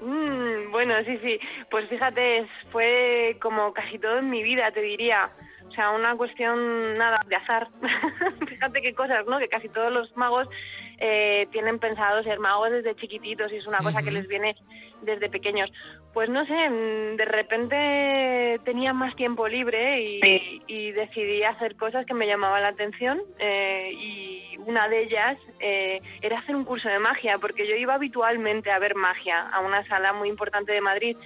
Mm, 0.00 0.70
bueno, 0.70 0.94
sí, 1.04 1.18
sí. 1.22 1.38
Pues 1.70 1.88
fíjate, 1.90 2.46
fue 2.72 3.36
como 3.42 3.74
casi 3.74 3.98
todo 3.98 4.18
en 4.18 4.30
mi 4.30 4.42
vida, 4.42 4.70
te 4.70 4.80
diría. 4.80 5.30
O 5.68 5.72
sea, 5.72 5.90
una 5.90 6.16
cuestión, 6.16 6.96
nada, 6.96 7.20
de 7.28 7.36
azar. 7.36 7.68
fíjate 8.48 8.80
qué 8.80 8.94
cosas, 8.94 9.26
¿no? 9.26 9.38
Que 9.38 9.48
casi 9.48 9.68
todos 9.68 9.92
los 9.92 10.16
magos 10.16 10.48
eh, 10.98 11.46
tienen 11.52 11.78
pensado 11.78 12.22
ser 12.22 12.38
magos 12.38 12.70
desde 12.70 12.96
chiquititos 12.96 13.52
y 13.52 13.56
es 13.56 13.66
una 13.66 13.78
cosa 13.78 14.02
que 14.02 14.10
les 14.10 14.26
viene 14.28 14.56
desde 15.02 15.28
pequeños. 15.28 15.70
Pues 16.12 16.30
no 16.30 16.46
sé, 16.46 16.70
mm, 16.70 17.16
de 17.16 17.24
repente 17.26 18.60
tenía 18.64 18.92
más 18.92 19.14
tiempo 19.16 19.48
libre 19.48 20.00
y, 20.02 20.62
y 20.66 20.92
decidí 20.92 21.42
hacer 21.42 21.76
cosas 21.76 22.06
que 22.06 22.14
me 22.14 22.26
llamaban 22.26 22.62
la 22.62 22.68
atención 22.68 23.20
eh, 23.38 23.90
y 23.92 24.58
una 24.66 24.88
de 24.88 25.02
ellas 25.02 25.36
eh, 25.60 26.00
era 26.22 26.38
hacer 26.38 26.56
un 26.56 26.64
curso 26.64 26.88
de 26.88 26.98
magia, 26.98 27.38
porque 27.38 27.68
yo 27.68 27.76
iba 27.76 27.94
habitualmente 27.94 28.70
a 28.70 28.78
ver 28.78 28.94
magia 28.94 29.42
a 29.42 29.60
una 29.60 29.86
sala 29.86 30.12
muy 30.12 30.28
importante 30.28 30.72
de 30.72 30.80
Madrid. 30.80 31.16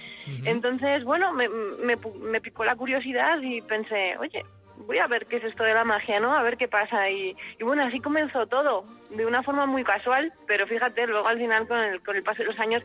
Entonces, 0.45 1.03
bueno, 1.03 1.33
me, 1.33 1.47
me 1.49 1.97
me 2.19 2.41
picó 2.41 2.65
la 2.65 2.75
curiosidad 2.75 3.41
y 3.41 3.61
pensé, 3.61 4.15
oye, 4.19 4.45
voy 4.85 4.97
a 4.99 5.07
ver 5.07 5.25
qué 5.27 5.37
es 5.37 5.43
esto 5.43 5.63
de 5.63 5.73
la 5.73 5.83
magia, 5.83 6.19
¿no? 6.19 6.33
A 6.35 6.43
ver 6.43 6.57
qué 6.57 6.67
pasa. 6.67 7.09
Y, 7.09 7.35
y 7.59 7.63
bueno, 7.63 7.83
así 7.83 7.99
comenzó 7.99 8.47
todo, 8.47 8.85
de 9.09 9.25
una 9.25 9.43
forma 9.43 9.65
muy 9.65 9.83
casual, 9.83 10.33
pero 10.47 10.67
fíjate, 10.67 11.07
luego 11.07 11.27
al 11.27 11.37
final 11.37 11.67
con 11.67 11.79
el, 11.79 12.01
con 12.01 12.15
el 12.15 12.23
paso 12.23 12.39
de 12.43 12.49
los 12.49 12.59
años 12.59 12.83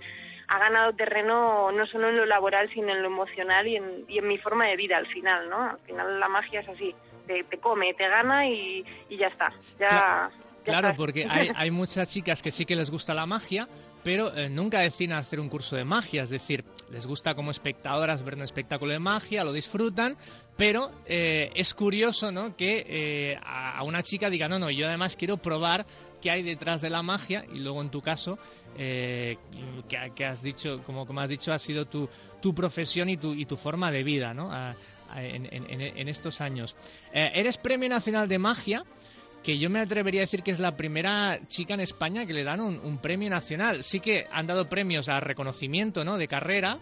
ha 0.49 0.59
ganado 0.59 0.93
terreno 0.95 1.73
no 1.73 1.87
solo 1.87 2.09
en 2.09 2.17
lo 2.17 2.25
laboral, 2.27 2.71
sino 2.73 2.91
en 2.91 3.03
lo 3.03 3.09
emocional 3.09 3.67
y 3.67 3.77
en, 3.77 4.05
y 4.09 4.19
en 4.19 4.29
mi 4.29 4.39
forma 4.39 4.67
de 4.67 4.77
vida 4.77 4.97
al 4.97 5.07
final, 5.09 5.49
¿no? 5.51 5.71
Al 5.71 5.79
final 5.81 6.21
la 6.21 6.29
magia 6.29 6.61
es 6.61 6.69
así, 6.69 6.95
te, 7.27 7.43
te 7.45 7.59
come, 7.59 7.93
te 7.95 8.09
gana 8.09 8.47
y, 8.47 8.85
y 9.09 9.17
ya 9.17 9.27
está. 9.27 9.53
Ya, 9.79 9.89
Cla- 9.89 10.31
ya 10.65 10.73
Claro, 10.81 10.95
porque 10.97 11.27
hay, 11.29 11.51
hay 11.55 11.71
muchas 11.73 12.09
chicas 12.09 12.43
que 12.43 12.51
sí 12.53 12.65
que 12.65 12.77
les 12.77 12.91
gusta 12.91 13.13
la 13.15 13.27
magia, 13.27 13.67
pero 14.07 14.33
eh, 14.37 14.49
nunca 14.49 14.79
deciden 14.79 15.15
hacer 15.15 15.41
un 15.41 15.49
curso 15.49 15.75
de 15.75 15.85
magia. 15.85 16.23
Es 16.23 16.31
decir, 16.31 16.65
les 16.93 17.09
gusta 17.09 17.35
como 17.35 17.51
espectadoras 17.51 18.23
ver 18.23 18.37
un 18.37 18.43
espectáculo 18.43 18.93
de 18.93 19.01
magia, 19.01 19.43
lo 19.43 19.53
disfrutan, 19.53 20.17
pero 20.57 20.93
eh, 21.07 21.51
es 21.57 21.75
curioso 21.75 22.31
¿no? 22.31 22.55
que 22.55 22.87
eh, 22.89 23.41
a 23.45 23.83
una 23.83 24.05
chica 24.05 24.31
diga, 24.31 24.49
no, 24.49 24.61
no, 24.61 24.71
yo 24.71 24.87
además 24.87 25.17
quiero 25.17 25.39
probar 25.39 25.85
qué 26.23 26.31
hay 26.31 26.45
detrás 26.45 26.83
de 26.83 26.91
la 26.91 27.03
magia 27.03 27.47
y 27.53 27.59
luego 27.59 27.83
en 27.83 27.91
tu 27.91 28.01
caso, 28.01 28.39
que, 28.77 29.37
has 30.25 30.41
dicho, 30.41 30.85
como, 30.85 31.05
has 31.21 31.29
dicho, 31.29 31.53
ha 31.53 31.59
sido 31.59 31.87
tu, 31.87 32.09
profesión 32.55 33.09
y 33.09 33.17
tu, 33.17 33.35
y 33.35 33.45
tu 33.45 33.57
forma 33.57 33.91
de 33.91 34.05
vida 34.05 34.33
¿no? 34.33 34.53
En, 35.17 36.09
estos 36.09 36.41
años. 36.41 36.77
Eres 37.13 37.59
Premio 37.59 37.89
Nacional 37.89 38.29
de 38.29 38.39
Magia 38.39 38.85
que 39.47 39.59
yo 39.59 39.71
me 39.71 39.79
atrevería 39.79 40.23
a 40.23 40.27
decir 40.27 40.43
que 40.43 40.51
es 40.51 40.59
la 40.59 40.77
primera 40.77 41.39
chica 41.47 41.75
en 41.75 41.79
España 41.79 42.27
que 42.27 42.33
le 42.35 42.43
dan 42.43 42.61
un, 42.61 42.81
un 42.83 42.99
premio 42.99 43.31
nacional. 43.31 43.85
Sí 43.85 44.01
que 44.01 44.27
han 44.33 44.49
dado 44.49 44.69
premios 44.69 45.09
a 45.09 45.21
reconocimiento 45.21 46.05
¿no? 46.05 46.19
de 46.19 46.27
carrera, 46.27 46.81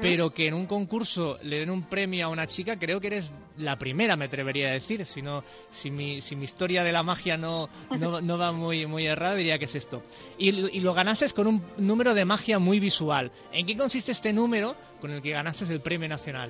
pero 0.00 0.30
que 0.30 0.46
en 0.46 0.54
un 0.54 0.64
concurso 0.64 1.38
le 1.42 1.58
den 1.58 1.68
un 1.68 1.82
premio 1.82 2.24
a 2.24 2.28
una 2.30 2.46
chica, 2.46 2.78
creo 2.78 2.98
que 2.98 3.08
eres 3.08 3.34
la 3.58 3.76
primera, 3.76 4.16
me 4.16 4.24
atrevería 4.24 4.70
a 4.70 4.72
decir. 4.72 5.04
Si, 5.04 5.20
no, 5.20 5.44
si, 5.70 5.90
mi, 5.90 6.22
si 6.22 6.34
mi 6.34 6.44
historia 6.44 6.82
de 6.82 6.92
la 6.92 7.02
magia 7.02 7.36
no, 7.36 7.68
no, 7.98 8.20
no 8.22 8.38
va 8.38 8.52
muy, 8.52 8.86
muy 8.86 9.04
errada, 9.06 9.34
diría 9.34 9.58
que 9.58 9.66
es 9.66 9.74
esto. 9.74 10.02
Y, 10.38 10.48
y 10.48 10.80
lo 10.80 10.94
ganaste 10.94 11.28
con 11.34 11.46
un 11.46 11.62
número 11.76 12.14
de 12.14 12.24
magia 12.24 12.58
muy 12.58 12.80
visual. 12.80 13.30
¿En 13.52 13.66
qué 13.66 13.76
consiste 13.76 14.12
este 14.12 14.32
número 14.32 14.76
con 14.98 15.10
el 15.10 15.20
que 15.20 15.32
ganaste 15.32 15.70
el 15.70 15.80
premio 15.80 16.08
nacional? 16.08 16.48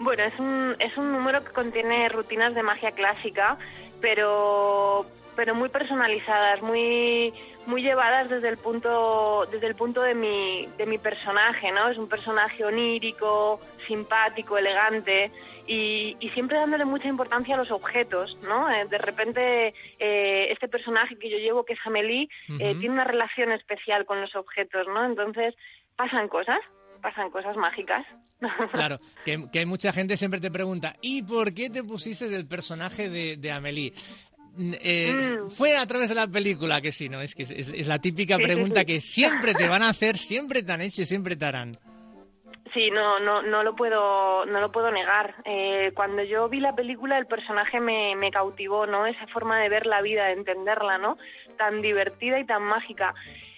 Bueno, 0.00 0.22
es 0.22 0.38
un, 0.38 0.76
es 0.78 0.96
un 0.96 1.12
número 1.12 1.44
que 1.44 1.52
contiene 1.52 2.08
rutinas 2.08 2.54
de 2.54 2.62
magia 2.62 2.92
clásica, 2.92 3.58
pero 4.00 5.06
pero 5.34 5.54
muy 5.54 5.68
personalizadas, 5.68 6.62
muy 6.62 7.32
muy 7.66 7.82
llevadas 7.82 8.28
desde 8.28 8.48
el 8.48 8.56
punto 8.56 9.46
desde 9.50 9.68
el 9.68 9.76
punto 9.76 10.02
de 10.02 10.14
mi 10.14 10.68
de 10.76 10.86
mi 10.86 10.98
personaje, 10.98 11.70
¿no? 11.70 11.88
Es 11.88 11.98
un 11.98 12.08
personaje 12.08 12.64
onírico, 12.64 13.60
simpático, 13.86 14.58
elegante 14.58 15.30
y, 15.68 16.16
siempre 16.32 16.58
dándole 16.58 16.84
mucha 16.84 17.08
importancia 17.08 17.54
a 17.54 17.58
los 17.58 17.70
objetos, 17.70 18.38
¿no? 18.42 18.70
Eh, 18.70 18.86
de 18.86 18.98
repente 18.98 19.74
eh, 19.98 20.48
este 20.50 20.66
personaje 20.66 21.18
que 21.18 21.30
yo 21.30 21.38
llevo, 21.38 21.64
que 21.64 21.74
es 21.74 21.80
Amelie, 21.84 22.28
eh, 22.58 22.74
tiene 22.80 22.94
una 22.94 23.04
relación 23.04 23.52
especial 23.52 24.06
con 24.06 24.20
los 24.20 24.34
objetos, 24.34 24.86
¿no? 24.88 25.04
Entonces 25.04 25.54
pasan 25.94 26.28
cosas, 26.28 26.60
pasan 26.98 27.30
cosas 27.30 27.56
mágicas. 27.56 28.04
Claro, 28.72 28.98
que, 29.24 29.58
hay 29.58 29.66
mucha 29.66 29.92
gente 29.92 30.16
siempre 30.16 30.40
te 30.40 30.50
pregunta, 30.50 30.94
¿y 31.02 31.24
por 31.24 31.52
qué 31.54 31.70
te 31.70 31.82
pusiste 31.82 32.28
del 32.28 32.46
personaje 32.46 33.08
de, 33.10 33.36
de 33.36 33.50
Amelie? 33.50 33.92
Mm. 34.58 35.48
Fue 35.50 35.76
a 35.76 35.86
través 35.86 36.08
de 36.08 36.16
la 36.16 36.26
película 36.26 36.80
que 36.80 36.90
sí, 36.90 37.08
¿no? 37.08 37.20
Es 37.20 37.34
que 37.34 37.42
es, 37.42 37.86
la 37.86 38.00
típica 38.00 38.36
pregunta 38.36 38.84
que 38.84 39.00
siempre 39.00 39.54
te 39.54 39.68
van 39.68 39.82
a 39.82 39.88
hacer, 39.90 40.16
siempre 40.16 40.62
te 40.62 40.72
han 40.72 40.80
hecho 40.80 41.02
y 41.02 41.04
siempre 41.04 41.36
te 41.36 41.44
harán. 41.44 41.78
Sí, 42.74 42.90
no, 42.90 43.18
no, 43.20 43.40
no 43.40 43.62
lo 43.62 43.74
puedo, 43.76 44.44
no 44.46 44.60
lo 44.60 44.72
puedo 44.72 44.90
negar. 44.90 45.36
Eh, 45.44 45.92
cuando 45.94 46.22
yo 46.22 46.48
vi 46.48 46.60
la 46.60 46.74
película, 46.74 47.16
el 47.16 47.26
personaje 47.26 47.80
me, 47.80 48.14
me 48.16 48.30
cautivó, 48.30 48.86
¿no? 48.86 49.06
Esa 49.06 49.26
forma 49.28 49.58
de 49.58 49.68
ver 49.68 49.86
la 49.86 50.02
vida, 50.02 50.26
de 50.26 50.32
entenderla, 50.32 50.98
¿no? 50.98 51.16
Tan 51.56 51.80
divertida 51.80 52.38
y 52.38 52.44
tan 52.44 52.62
mágica. 52.64 53.14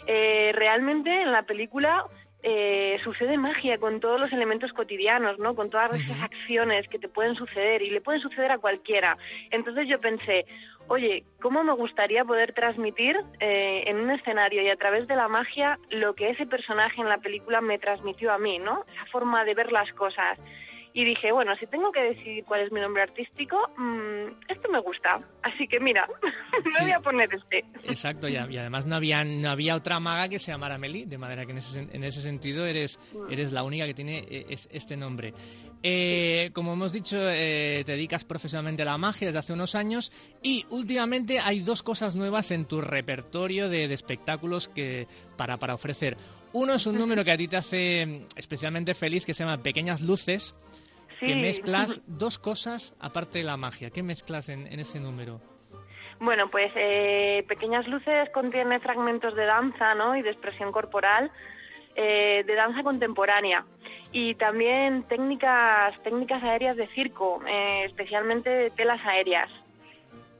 Eh, 0.06 0.52
realmente 0.54 1.22
en 1.22 1.32
la 1.32 1.42
película 1.42 2.04
eh, 2.42 2.98
sucede 3.04 3.36
magia 3.36 3.78
con 3.78 4.00
todos 4.00 4.20
los 4.20 4.32
elementos 4.32 4.72
cotidianos, 4.72 5.38
¿no? 5.38 5.54
Con 5.54 5.70
todas 5.70 5.92
esas 5.92 6.22
acciones 6.22 6.88
que 6.88 6.98
te 6.98 7.08
pueden 7.08 7.34
suceder 7.34 7.82
y 7.82 7.90
le 7.90 8.00
pueden 8.00 8.20
suceder 8.20 8.50
a 8.50 8.58
cualquiera. 8.58 9.18
Entonces 9.50 9.86
yo 9.88 10.00
pensé, 10.00 10.46
oye, 10.88 11.24
¿cómo 11.40 11.62
me 11.64 11.72
gustaría 11.72 12.24
poder 12.24 12.52
transmitir 12.52 13.20
eh, 13.40 13.84
en 13.86 13.98
un 13.98 14.10
escenario 14.10 14.62
y 14.62 14.68
a 14.68 14.76
través 14.76 15.06
de 15.06 15.16
la 15.16 15.28
magia 15.28 15.78
lo 15.90 16.14
que 16.14 16.30
ese 16.30 16.46
personaje 16.46 17.00
en 17.00 17.08
la 17.08 17.18
película 17.18 17.60
me 17.60 17.78
transmitió 17.78 18.32
a 18.32 18.38
mí, 18.38 18.58
¿no? 18.58 18.84
Esa 18.94 19.06
forma 19.06 19.44
de 19.44 19.54
ver 19.54 19.70
las 19.70 19.92
cosas 19.92 20.38
y 20.92 21.04
dije, 21.04 21.30
bueno, 21.32 21.54
si 21.56 21.66
tengo 21.66 21.92
que 21.92 22.02
decidir 22.02 22.44
cuál 22.44 22.62
es 22.62 22.72
mi 22.72 22.80
nombre 22.80 23.02
artístico, 23.02 23.70
mmm, 23.76 24.32
esto 24.48 24.68
me 24.70 24.80
gusta. 24.80 25.20
Así 25.42 25.68
que 25.68 25.78
mira, 25.78 26.08
me 26.64 26.82
voy 26.82 26.92
a 26.92 27.00
poner 27.00 27.28
este. 27.32 27.64
Exacto, 27.84 28.28
y, 28.28 28.36
además 28.36 28.86
no 28.86 28.96
había, 28.96 29.24
no 29.24 29.50
había 29.50 29.76
otra 29.76 30.00
maga 30.00 30.28
que 30.28 30.38
se 30.38 30.50
llamara 30.50 30.78
Meli, 30.78 31.04
de 31.04 31.18
manera 31.18 31.46
que 31.46 31.52
en 31.52 31.58
ese, 31.58 31.88
en 31.92 32.04
ese 32.04 32.20
sentido 32.20 32.66
eres, 32.66 32.98
mm. 33.12 33.32
eres 33.32 33.52
la 33.52 33.62
única 33.62 33.86
que 33.86 33.94
tiene 33.94 34.18
eh, 34.28 34.46
este 34.48 34.96
nombre. 34.96 35.32
Eh, 35.82 36.50
como 36.52 36.72
hemos 36.72 36.92
dicho, 36.92 37.16
eh, 37.20 37.82
te 37.86 37.92
dedicas 37.92 38.24
profesionalmente 38.24 38.82
a 38.82 38.86
la 38.86 38.98
magia 38.98 39.28
desde 39.28 39.38
hace 39.38 39.52
unos 39.52 39.74
años 39.74 40.12
y 40.42 40.66
últimamente 40.70 41.38
hay 41.38 41.60
dos 41.60 41.82
cosas 41.82 42.14
nuevas 42.14 42.50
en 42.50 42.66
tu 42.66 42.80
repertorio 42.80 43.68
de, 43.68 43.88
de 43.88 43.94
espectáculos 43.94 44.68
que, 44.68 45.06
para, 45.36 45.58
para 45.58 45.74
ofrecer. 45.74 46.16
Uno 46.52 46.74
es 46.74 46.86
un 46.86 46.98
número 46.98 47.24
que 47.24 47.30
a 47.30 47.36
ti 47.36 47.46
te 47.46 47.56
hace 47.56 48.26
especialmente 48.36 48.94
feliz, 48.94 49.24
que 49.24 49.34
se 49.34 49.44
llama 49.44 49.62
Pequeñas 49.62 50.00
Luces, 50.00 50.56
que 51.20 51.36
mezclas 51.36 52.02
dos 52.06 52.38
cosas 52.38 52.96
aparte 52.98 53.38
de 53.38 53.44
la 53.44 53.56
magia. 53.56 53.90
¿Qué 53.90 54.02
mezclas 54.02 54.48
en, 54.48 54.66
ese 54.66 54.98
número? 54.98 55.40
Bueno, 56.18 56.50
pues 56.50 56.72
eh, 56.74 57.44
Pequeñas 57.48 57.86
Luces 57.86 58.30
contiene 58.30 58.80
fragmentos 58.80 59.34
de 59.36 59.44
danza 59.44 59.94
¿no? 59.94 60.16
y 60.16 60.22
de 60.22 60.30
expresión 60.30 60.72
corporal, 60.72 61.30
eh, 61.94 62.42
de 62.46 62.54
danza 62.54 62.82
contemporánea 62.82 63.64
y 64.12 64.34
también 64.34 65.04
técnicas, 65.04 66.00
técnicas 66.02 66.42
aéreas 66.42 66.76
de 66.76 66.88
circo, 66.88 67.40
eh, 67.46 67.84
especialmente 67.84 68.70
telas 68.70 69.00
aéreas. 69.06 69.48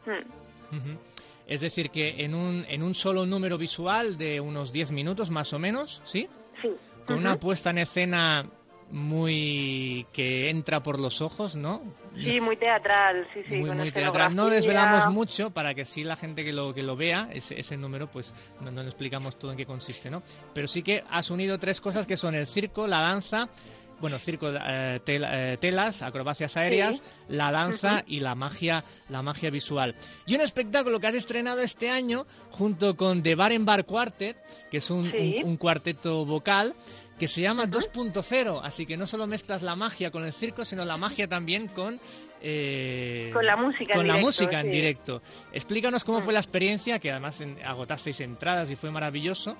Hmm. 0.04 0.96
Es 1.50 1.60
decir, 1.60 1.90
que 1.90 2.24
en 2.24 2.34
un, 2.34 2.64
en 2.68 2.80
un 2.82 2.94
solo 2.94 3.26
número 3.26 3.58
visual 3.58 4.16
de 4.16 4.40
unos 4.40 4.72
10 4.72 4.92
minutos 4.92 5.30
más 5.30 5.52
o 5.52 5.58
menos, 5.58 6.00
¿sí? 6.04 6.28
Sí. 6.62 6.68
Con 7.04 7.18
una 7.18 7.40
puesta 7.40 7.70
en 7.70 7.78
escena 7.78 8.46
muy 8.92 10.06
que 10.12 10.48
entra 10.48 10.80
por 10.80 11.00
los 11.00 11.20
ojos, 11.20 11.56
¿no? 11.56 11.82
Sí, 12.14 12.40
muy 12.40 12.56
teatral, 12.56 13.26
sí, 13.34 13.40
sí. 13.48 13.56
Muy, 13.56 13.70
muy 13.72 13.90
teatral. 13.90 14.34
No 14.34 14.48
desvelamos 14.48 15.12
mucho 15.12 15.50
para 15.50 15.74
que 15.74 15.84
sí 15.84 16.04
la 16.04 16.14
gente 16.14 16.44
que 16.44 16.52
lo, 16.52 16.72
que 16.72 16.84
lo 16.84 16.94
vea, 16.94 17.28
ese, 17.32 17.58
ese 17.58 17.76
número, 17.76 18.08
pues 18.08 18.32
no, 18.60 18.70
no 18.70 18.82
explicamos 18.82 19.36
todo 19.36 19.50
en 19.50 19.56
qué 19.56 19.66
consiste, 19.66 20.08
¿no? 20.08 20.22
Pero 20.54 20.68
sí 20.68 20.84
que 20.84 21.02
has 21.10 21.30
unido 21.30 21.58
tres 21.58 21.80
cosas 21.80 22.06
que 22.06 22.16
son 22.16 22.36
el 22.36 22.46
circo, 22.46 22.86
la 22.86 23.00
danza 23.00 23.48
bueno, 24.00 24.18
circo, 24.18 24.50
eh, 24.50 25.00
eh, 25.06 25.56
telas, 25.60 26.02
acrobacias 26.02 26.56
aéreas, 26.56 27.02
la 27.28 27.52
danza 27.52 28.04
y 28.06 28.20
la 28.20 28.34
magia, 28.34 28.84
la 29.08 29.22
magia 29.22 29.50
visual. 29.50 29.94
Y 30.26 30.34
un 30.34 30.40
espectáculo 30.40 31.00
que 31.00 31.06
has 31.06 31.14
estrenado 31.14 31.60
este 31.60 31.90
año 31.90 32.26
junto 32.50 32.96
con 32.96 33.22
The 33.22 33.34
Bar 33.34 33.58
Bar 33.60 33.84
Quartet, 33.84 34.36
que 34.70 34.78
es 34.78 34.90
un, 34.90 35.10
cuarteto 35.58 36.24
vocal 36.24 36.74
que 37.18 37.28
se 37.28 37.42
llama 37.42 37.66
2.0, 37.66 38.60
así 38.64 38.86
que 38.86 38.96
no 38.96 39.06
solo 39.06 39.26
mezclas 39.26 39.62
la 39.62 39.76
magia 39.76 40.10
con 40.10 40.24
el 40.24 40.32
circo, 40.32 40.64
sino 40.64 40.86
la 40.86 40.96
magia 40.96 41.28
también 41.28 41.68
con 41.68 42.00
eh, 42.40 43.30
con 43.34 43.44
la 43.44 43.56
música 43.56 43.92
con 43.92 44.02
en 44.02 44.08
la 44.08 44.14
directo, 44.14 44.26
música 44.26 44.60
en 44.60 44.70
directo. 44.70 45.22
Explícanos 45.52 46.04
cómo 46.04 46.22
fue 46.22 46.32
la 46.32 46.40
experiencia, 46.40 46.98
que 46.98 47.10
además 47.10 47.44
agotasteis 47.64 48.20
entradas 48.20 48.70
y 48.70 48.76
fue 48.76 48.90
maravilloso. 48.90 49.56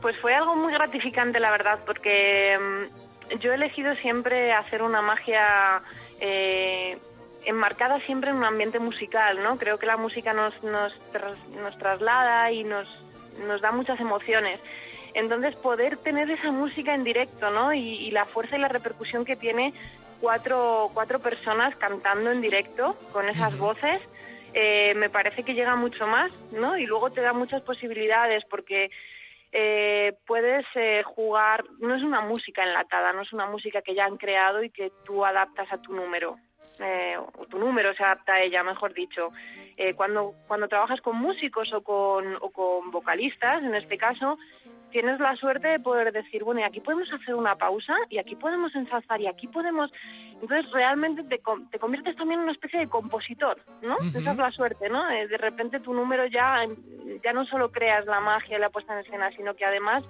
Pues 0.00 0.16
fue 0.18 0.34
algo 0.34 0.56
muy 0.56 0.72
gratificante, 0.72 1.40
la 1.40 1.50
verdad, 1.50 1.80
porque 1.84 2.58
mm, 2.58 3.38
yo 3.38 3.52
he 3.52 3.54
elegido 3.54 3.94
siempre 3.96 4.52
hacer 4.52 4.82
una 4.82 5.02
magia 5.02 5.82
eh, 6.20 6.98
enmarcada 7.44 8.00
siempre 8.06 8.30
en 8.30 8.36
un 8.36 8.44
ambiente 8.44 8.78
musical, 8.78 9.42
¿no? 9.42 9.58
Creo 9.58 9.78
que 9.78 9.86
la 9.86 9.96
música 9.96 10.32
nos, 10.32 10.62
nos, 10.62 10.94
nos 11.62 11.78
traslada 11.78 12.50
y 12.50 12.64
nos, 12.64 12.88
nos 13.46 13.60
da 13.60 13.72
muchas 13.72 14.00
emociones. 14.00 14.60
Entonces, 15.14 15.56
poder 15.56 15.96
tener 15.96 16.30
esa 16.30 16.52
música 16.52 16.94
en 16.94 17.04
directo, 17.04 17.50
¿no? 17.50 17.72
Y, 17.72 18.10
la 18.10 18.26
fuerza 18.26 18.56
y 18.56 18.60
la 18.60 18.68
repercusión 18.68 19.24
que 19.24 19.36
tiene 19.36 19.72
cuatro, 20.20 20.90
cuatro 20.94 21.18
personas 21.18 21.74
cantando 21.76 22.30
en 22.30 22.40
directo 22.40 22.96
con 23.12 23.28
esas 23.28 23.56
voces, 23.56 24.00
eh, 24.52 24.94
me 24.96 25.08
parece 25.08 25.42
que 25.42 25.54
llega 25.54 25.74
mucho 25.76 26.06
más, 26.06 26.30
¿no? 26.52 26.76
Y 26.76 26.86
luego 26.86 27.10
te 27.10 27.20
da 27.20 27.32
muchas 27.32 27.62
posibilidades 27.62 28.44
porque 28.48 28.90
eh, 29.52 30.16
puedes 30.26 30.64
eh, 30.74 31.02
jugar, 31.04 31.64
no 31.80 31.94
es 31.94 32.02
una 32.02 32.20
música 32.20 32.62
enlatada, 32.62 33.12
no 33.12 33.22
es 33.22 33.32
una 33.32 33.46
música 33.46 33.82
que 33.82 33.94
ya 33.94 34.04
han 34.04 34.16
creado 34.16 34.62
y 34.62 34.70
que 34.70 34.92
tú 35.04 35.24
adaptas 35.24 35.72
a 35.72 35.78
tu 35.78 35.92
número, 35.92 36.36
eh, 36.78 37.16
o 37.18 37.46
tu 37.46 37.58
número 37.58 37.92
se 37.94 38.04
adapta 38.04 38.34
a 38.34 38.42
ella, 38.42 38.62
mejor 38.62 38.94
dicho. 38.94 39.32
cuando, 39.96 40.34
cuando 40.46 40.68
trabajas 40.68 41.00
con 41.00 41.16
músicos 41.16 41.72
o 41.72 41.82
con, 41.82 42.36
o 42.40 42.50
con 42.50 42.90
vocalistas, 42.90 43.62
en 43.62 43.74
este 43.74 43.96
caso, 43.96 44.38
tienes 44.90 45.18
la 45.20 45.36
suerte 45.36 45.68
de 45.68 45.80
poder 45.80 46.12
decir, 46.12 46.44
bueno, 46.44 46.60
y 46.60 46.64
aquí 46.64 46.80
podemos 46.80 47.12
hacer 47.12 47.34
una 47.34 47.56
pausa 47.56 47.94
y 48.08 48.18
aquí 48.18 48.36
podemos 48.36 48.74
ensalzar 48.74 49.20
y 49.20 49.26
aquí 49.26 49.46
podemos... 49.46 49.90
Entonces 50.40 50.70
realmente 50.72 51.22
te, 51.24 51.40
te 51.70 51.78
conviertes 51.78 52.16
también 52.16 52.40
en 52.40 52.44
una 52.44 52.52
especie 52.52 52.80
de 52.80 52.88
compositor, 52.88 53.62
¿no? 53.82 53.98
Esa 54.06 54.18
es 54.18 54.36
la 54.36 54.50
suerte, 54.52 54.88
¿no? 54.88 55.08
Eh, 55.10 55.28
de 55.28 55.36
repente 55.36 55.80
tu 55.80 55.92
número 55.92 56.26
ya, 56.26 56.66
ya 57.22 57.32
no 57.32 57.44
solo 57.44 57.70
creas 57.70 58.06
la 58.06 58.20
magia 58.20 58.56
y 58.56 58.60
la 58.60 58.70
puesta 58.70 58.94
en 58.94 59.04
escena, 59.04 59.30
sino 59.36 59.54
que 59.54 59.64
además 59.64 60.02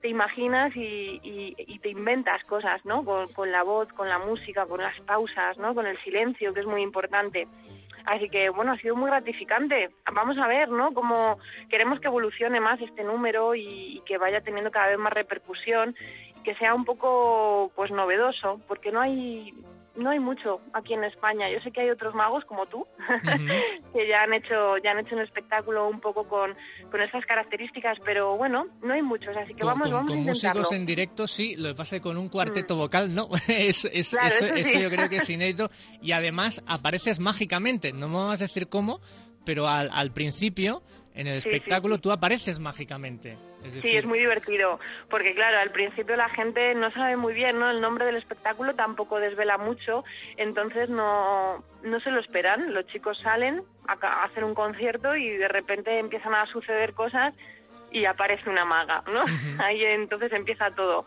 te 0.00 0.08
imaginas 0.08 0.72
y, 0.74 1.54
te 1.82 1.90
inventas 1.90 2.42
cosas, 2.44 2.84
¿no? 2.84 3.04
Con, 3.04 3.28
con, 3.32 3.52
la 3.52 3.62
voz, 3.62 3.88
con 3.92 4.08
la 4.08 4.18
música, 4.18 4.66
con 4.66 4.80
las 4.80 4.98
pausas, 5.00 5.56
¿no? 5.58 5.74
Con 5.74 5.86
el 5.86 5.98
silencio, 6.02 6.52
que 6.52 6.60
es 6.60 6.66
muy 6.66 6.82
importante. 6.82 7.46
Así 8.04 8.28
que, 8.28 8.50
bueno, 8.50 8.72
ha 8.72 8.78
sido 8.78 8.96
muy 8.96 9.10
gratificante. 9.10 9.90
Vamos 10.12 10.38
a 10.38 10.46
ver, 10.46 10.68
¿no? 10.70 10.92
Cómo 10.92 11.38
queremos 11.68 12.00
que 12.00 12.08
evolucione 12.08 12.60
más 12.60 12.80
este 12.80 13.04
número 13.04 13.54
y, 13.54 14.02
que 14.06 14.18
vaya 14.18 14.40
teniendo 14.40 14.70
cada 14.70 14.88
vez 14.88 14.98
más 14.98 15.12
repercusión 15.12 15.94
y 16.36 16.42
que 16.42 16.54
sea 16.56 16.74
un 16.74 16.84
poco, 16.84 17.70
pues, 17.76 17.90
novedoso, 17.90 18.60
porque 18.66 18.92
no 18.92 19.00
hay 19.00 19.54
no 19.96 20.10
hay 20.10 20.20
mucho 20.20 20.60
aquí 20.72 20.94
en 20.94 21.04
España. 21.04 21.50
Yo 21.50 21.60
sé 21.60 21.72
que 21.72 21.82
hay 21.82 21.90
otros 21.90 22.14
magos 22.14 22.44
como 22.44 22.66
tú 22.66 22.86
que 23.92 24.06
ya 24.06 24.22
han 24.22 24.32
hecho 24.32 24.78
ya 24.78 24.92
han 24.92 25.00
hecho 25.00 25.16
un 25.16 25.20
espectáculo 25.20 25.88
un 25.88 26.00
poco 26.00 26.24
con, 26.28 26.54
con 26.90 27.00
esas 27.00 27.24
características, 27.26 27.98
pero 28.04 28.36
bueno, 28.36 28.66
no 28.82 28.92
hay 28.94 29.02
muchos, 29.02 29.36
así 29.36 29.54
que 29.54 29.64
vamos, 29.64 29.90
vamos 29.90 30.08
con 30.08 30.18
a 30.18 30.20
intentarlo. 30.20 30.60
músicos 30.60 30.76
en 30.76 30.86
directo 30.86 31.26
sí, 31.26 31.56
lo 31.56 31.70
que 31.70 31.74
pasa 31.74 31.96
es 31.96 32.02
que 32.02 32.08
con 32.08 32.16
un 32.16 32.28
cuarteto 32.28 32.74
mm. 32.74 32.78
vocal 32.78 33.14
no. 33.14 33.28
eso, 33.48 33.88
eso, 33.92 34.16
yo 34.78 34.90
creo 34.90 35.08
que 35.08 35.16
es 35.16 35.30
inédito 35.30 35.70
y 36.02 36.12
además 36.12 36.62
apareces 36.66 37.20
mágicamente, 37.20 37.92
no 37.92 38.08
me 38.08 38.16
vas 38.16 38.40
a 38.40 38.44
decir 38.44 38.68
cómo, 38.68 39.00
pero 39.44 39.68
al, 39.68 39.90
al 39.92 40.12
principio 40.12 40.82
en 41.14 41.26
el 41.26 41.36
espectáculo 41.36 41.98
tú 41.98 42.12
apareces 42.12 42.60
mágicamente. 42.60 43.36
Sí, 43.68 43.96
es 43.96 44.06
muy 44.06 44.18
divertido, 44.18 44.80
porque 45.10 45.34
claro, 45.34 45.58
al 45.58 45.70
principio 45.70 46.16
la 46.16 46.30
gente 46.30 46.74
no 46.74 46.90
sabe 46.92 47.16
muy 47.16 47.34
bien, 47.34 47.58
¿no? 47.58 47.68
El 47.68 47.80
nombre 47.80 48.06
del 48.06 48.16
espectáculo 48.16 48.74
tampoco 48.74 49.20
desvela 49.20 49.58
mucho, 49.58 50.02
entonces 50.38 50.88
no, 50.88 51.62
no 51.82 52.00
se 52.00 52.10
lo 52.10 52.20
esperan. 52.20 52.72
Los 52.72 52.86
chicos 52.86 53.18
salen 53.18 53.62
a 53.92 54.24
hacer 54.24 54.44
un 54.44 54.54
concierto 54.54 55.16
y 55.16 55.30
de 55.30 55.48
repente 55.48 55.98
empiezan 55.98 56.34
a 56.34 56.46
suceder 56.46 56.94
cosas 56.94 57.34
y 57.90 58.04
aparece 58.04 58.48
una 58.48 58.64
maga, 58.64 59.02
¿no? 59.12 59.24
Ahí 59.64 59.84
entonces 59.84 60.32
empieza 60.32 60.70
todo. 60.70 61.04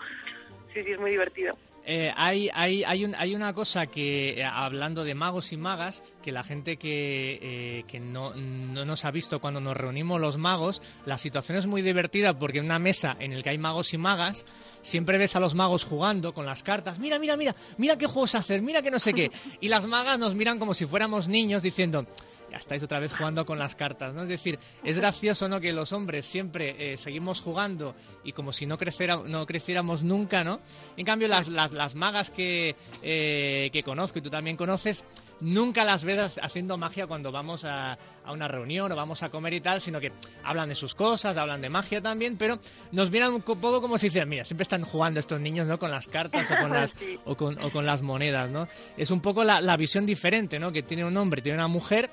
Sí, 0.73 0.83
sí, 0.83 0.91
es 0.91 0.99
muy 0.99 1.11
divertido. 1.11 1.57
Eh, 1.85 2.13
hay, 2.15 2.49
hay, 2.53 2.83
hay, 2.85 3.03
un, 3.03 3.13
hay, 3.15 3.35
una 3.35 3.53
cosa 3.53 3.87
que, 3.87 4.39
eh, 4.39 4.45
hablando 4.45 5.03
de 5.03 5.15
magos 5.15 5.51
y 5.51 5.57
magas, 5.57 6.03
que 6.23 6.31
la 6.31 6.41
gente 6.41 6.77
que, 6.77 7.37
eh, 7.41 7.83
que 7.87 7.99
no, 7.99 8.33
no 8.33 8.85
nos 8.85 9.05
ha 9.05 9.11
visto 9.11 9.39
cuando 9.39 9.61
nos 9.61 9.77
reunimos 9.77 10.19
los 10.19 10.37
magos, 10.37 10.81
la 11.05 11.19
situación 11.19 11.57
es 11.57 11.67
muy 11.67 11.83
divertida 11.83 12.39
porque 12.39 12.57
en 12.57 12.65
una 12.65 12.79
mesa 12.79 13.15
en 13.19 13.33
el 13.33 13.43
que 13.43 13.51
hay 13.51 13.59
magos 13.59 13.93
y 13.93 13.99
magas, 13.99 14.45
siempre 14.81 15.19
ves 15.19 15.35
a 15.35 15.39
los 15.39 15.53
magos 15.53 15.83
jugando 15.83 16.33
con 16.33 16.45
las 16.45 16.63
cartas. 16.63 16.97
Mira, 16.97 17.19
mira, 17.19 17.37
mira, 17.37 17.55
mira 17.77 17.97
qué 17.97 18.07
juegos 18.07 18.33
hacer, 18.33 18.61
mira 18.63 18.81
que 18.81 18.89
no 18.89 18.97
sé 18.97 19.13
qué. 19.13 19.29
Y 19.61 19.67
las 19.67 19.85
magas 19.85 20.17
nos 20.17 20.33
miran 20.33 20.57
como 20.57 20.73
si 20.73 20.85
fuéramos 20.85 21.27
niños 21.27 21.61
diciendo, 21.61 22.07
ya 22.49 22.57
estáis 22.57 22.83
otra 22.83 22.99
vez 22.99 23.13
jugando 23.15 23.45
con 23.45 23.57
las 23.57 23.75
cartas, 23.75 24.13
¿no? 24.13 24.23
Es 24.23 24.29
decir, 24.29 24.59
es 24.83 24.97
gracioso, 24.97 25.49
¿no? 25.49 25.59
Que 25.59 25.73
los 25.73 25.91
hombres 25.91 26.25
siempre 26.25 26.93
eh, 26.93 26.97
seguimos 26.97 27.41
jugando 27.41 27.95
y 28.23 28.31
como 28.31 28.53
si 28.53 28.65
no, 28.65 28.77
creciera, 28.77 29.17
no 29.17 29.45
creciéramos 29.45 30.03
nunca, 30.03 30.43
¿no? 30.43 30.59
En 30.95 31.05
cambio, 31.05 31.27
las, 31.27 31.49
las, 31.49 31.73
las 31.73 31.95
magas 31.95 32.29
que, 32.29 32.75
eh, 33.01 33.69
que 33.73 33.83
conozco 33.83 34.19
y 34.19 34.21
tú 34.21 34.29
también 34.29 34.55
conoces, 34.55 35.03
nunca 35.43 35.83
las 35.83 36.03
ves 36.03 36.39
haciendo 36.41 36.77
magia 36.77 37.05
cuando 37.07 37.31
vamos 37.31 37.63
a, 37.65 37.97
a, 38.25 38.31
una 38.31 38.47
reunión 38.47 38.91
o 38.91 38.95
vamos 38.95 39.21
a 39.23 39.29
comer 39.29 39.53
y 39.53 39.61
tal, 39.61 39.79
sino 39.79 39.99
que 39.99 40.11
hablan 40.43 40.69
de 40.69 40.75
sus 40.75 40.95
cosas, 40.95 41.37
hablan 41.37 41.61
de 41.61 41.69
magia 41.69 42.01
también, 42.01 42.37
pero 42.37 42.57
nos 42.91 43.11
miran 43.11 43.33
un 43.33 43.41
poco 43.41 43.81
como 43.81 43.97
si 43.97 44.07
dicen, 44.09 44.27
mira, 44.29 44.45
siempre 44.45 44.63
están 44.63 44.83
jugando 44.83 45.19
estos 45.19 45.39
niños, 45.39 45.67
¿no? 45.67 45.77
Con 45.77 45.91
las 45.91 46.07
cartas 46.07 46.49
o 46.51 46.55
con 46.57 46.71
las, 46.73 46.95
o 47.25 47.35
con, 47.37 47.61
o 47.63 47.71
con 47.71 47.85
las 47.85 48.01
monedas, 48.01 48.49
¿no? 48.49 48.67
Es 48.97 49.11
un 49.11 49.21
poco 49.21 49.43
la, 49.43 49.61
la 49.61 49.77
visión 49.77 50.05
diferente, 50.05 50.59
¿no? 50.59 50.71
Que 50.71 50.81
tiene 50.83 51.05
un 51.05 51.15
hombre, 51.17 51.41
tiene 51.41 51.57
una 51.57 51.67
mujer 51.67 52.09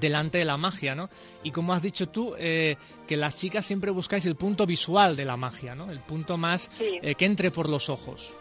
delante 0.00 0.38
de 0.38 0.44
la 0.46 0.56
magia, 0.56 0.94
¿no? 0.94 1.08
Y 1.42 1.50
como 1.50 1.74
has 1.74 1.82
dicho 1.82 2.08
tú, 2.08 2.34
eh, 2.38 2.76
que 3.06 3.14
las 3.16 3.36
chicas 3.36 3.64
siempre 3.66 3.90
buscáis 3.90 4.24
el 4.24 4.34
punto 4.34 4.64
visual 4.64 5.16
de 5.16 5.24
la 5.26 5.36
magia, 5.36 5.74
¿no? 5.74 5.90
El 5.90 6.00
punto 6.00 6.38
más 6.38 6.70
Sí. 6.78 6.98
eh, 7.02 7.14
que 7.14 7.26
entre 7.26 7.50
por 7.50 7.68
los 7.68 7.90
ojos. 7.90 8.34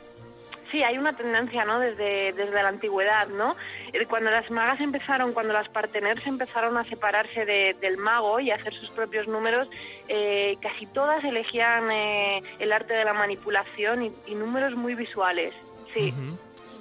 Sí, 0.72 0.84
hay 0.84 0.98
una 0.98 1.14
tendencia, 1.14 1.64
¿no? 1.64 1.80
Desde, 1.80 2.34
desde 2.34 2.52
la 2.64 2.70
antigüedad, 2.70 3.28
¿no? 3.28 3.56
Eh, 3.94 4.06
Cuando 4.08 4.32
las 4.32 4.50
magas 4.50 4.82
empezaron, 4.82 5.32
cuando 5.34 5.54
las 5.54 5.70
parteners 5.70 6.26
empezaron 6.28 6.76
a 6.78 6.84
separarse 6.86 7.46
de- 7.46 7.76
del 7.80 7.98
mago 7.98 8.40
y 8.40 8.52
a 8.52 8.56
hacer 8.56 8.74
sus 8.74 8.90
propios 8.90 9.28
números, 9.28 9.68
eh, 10.08 10.58
casi 10.62 10.86
todas 10.88 11.24
elegían 11.24 11.90
eh, 11.92 12.42
el 12.60 12.72
arte 12.74 12.94
de 12.94 13.06
la 13.06 13.14
manipulación 13.14 14.04
y, 14.06 14.12
y 14.28 14.36
números 14.36 14.76
muy 14.76 14.96
visuales. 14.96 15.54
Sí, 15.94 16.14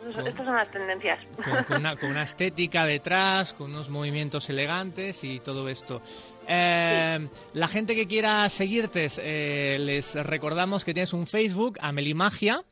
estas 0.08 0.44
son 0.44 0.54
las 0.56 0.70
tendencias. 0.70 1.18
con, 1.42 1.64
con 1.64 1.76
una, 1.78 1.96
con 1.96 2.10
una 2.10 2.22
estética 2.24 2.84
detrás, 2.84 3.54
con 3.54 3.70
unos 3.70 3.88
movimientos 3.90 4.48
elegantes 4.50 5.24
y 5.24 5.40
todo 5.40 5.68
esto. 5.68 6.02
Eh, 6.48 7.28
La 7.52 7.68
gente 7.68 7.94
que 7.94 8.06
quiera 8.06 8.48
seguirte, 8.48 9.06
eh, 9.18 9.78
les 9.80 10.14
recordamos 10.26 10.84
que 10.84 10.92
tienes 10.94 11.12
un 11.12 11.26
Facebook, 11.26 11.78
Amelimagia. 11.80 12.62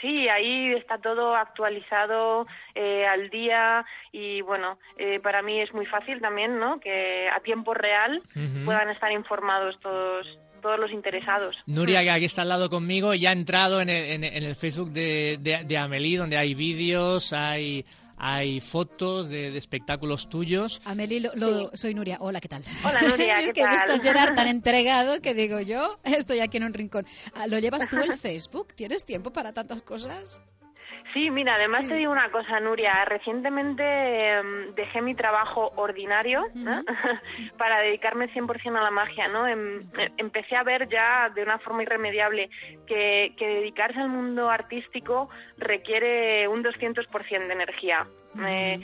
Sí, 0.00 0.28
ahí 0.28 0.72
está 0.72 0.98
todo 0.98 1.34
actualizado 1.34 2.46
eh, 2.74 3.06
al 3.06 3.30
día 3.30 3.84
y 4.12 4.42
bueno, 4.42 4.78
eh, 4.96 5.18
para 5.20 5.42
mí 5.42 5.60
es 5.60 5.72
muy 5.74 5.86
fácil 5.86 6.20
también, 6.20 6.58
¿no? 6.58 6.78
Que 6.78 7.28
a 7.28 7.40
tiempo 7.40 7.74
real 7.74 8.22
puedan 8.64 8.90
estar 8.90 9.10
informados 9.12 9.78
todos 9.80 10.38
todos 10.60 10.78
los 10.78 10.90
interesados. 10.90 11.56
Nuria, 11.66 12.02
que 12.02 12.10
aquí 12.10 12.24
está 12.24 12.42
al 12.42 12.48
lado 12.48 12.68
conmigo, 12.68 13.14
ya 13.14 13.30
ha 13.30 13.32
entrado 13.32 13.80
en 13.80 13.88
el, 13.88 14.04
en, 14.10 14.24
en 14.24 14.42
el 14.42 14.56
Facebook 14.56 14.90
de, 14.90 15.38
de, 15.40 15.62
de 15.64 15.78
Amelie, 15.78 16.18
donde 16.18 16.36
hay 16.36 16.54
vídeos, 16.54 17.32
hay, 17.32 17.84
hay 18.18 18.60
fotos 18.60 19.28
de, 19.28 19.50
de 19.50 19.58
espectáculos 19.58 20.28
tuyos. 20.28 20.80
Amelie, 20.84 21.20
lo, 21.20 21.30
lo- 21.34 21.70
soy 21.74 21.94
Nuria. 21.94 22.18
Hola, 22.20 22.40
¿qué 22.40 22.48
tal? 22.48 22.62
Hola, 22.84 23.00
Nuria, 23.02 23.38
es 23.40 23.46
¿qué 23.48 23.52
que 23.52 23.60
he 23.62 23.68
visto 23.68 23.92
a? 23.92 23.98
Gerard 24.00 24.34
tan 24.34 24.48
entregado 24.48 25.20
que 25.20 25.34
digo 25.34 25.60
yo, 25.60 25.98
estoy 26.04 26.40
aquí 26.40 26.56
en 26.58 26.64
un 26.64 26.74
rincón. 26.74 27.06
Ah, 27.34 27.46
¿Lo 27.46 27.58
llevas 27.58 27.88
tú 27.88 27.96
el 27.98 28.14
Facebook? 28.14 28.74
¿Tienes 28.74 29.04
tiempo 29.04 29.32
para 29.32 29.52
tantas 29.52 29.82
cosas? 29.82 30.40
Sí, 31.14 31.30
mira, 31.30 31.54
además 31.54 31.82
Sí. 31.82 31.88
te 31.88 31.94
digo 31.94 32.12
una 32.12 32.30
cosa, 32.30 32.60
Nuria. 32.60 33.04
Recientemente 33.04 33.82
em, 34.34 34.70
dejé 34.74 35.00
mi 35.02 35.14
trabajo 35.14 35.72
ordinario 35.76 36.44
¿no? 36.54 36.84
para 37.58 37.78
dedicarme 37.80 38.28
100% 38.32 38.76
a 38.78 38.82
la 38.82 38.90
magia, 38.90 39.28
¿no? 39.28 39.46
Em- 39.48 39.80
em- 39.96 40.12
empecé 40.18 40.56
a 40.56 40.62
ver 40.62 40.88
ya 40.88 41.30
de 41.30 41.42
una 41.42 41.58
forma 41.58 41.82
irremediable 41.82 42.50
que, 42.86 43.34
que 43.38 43.46
dedicarse 43.48 43.98
al 44.00 44.08
mundo 44.10 44.50
artístico 44.50 45.28
requiere 45.56 46.46
un 46.48 46.62
200% 46.62 47.46
de 47.46 47.52
energía. 47.52 48.06
Eh, 48.46 48.78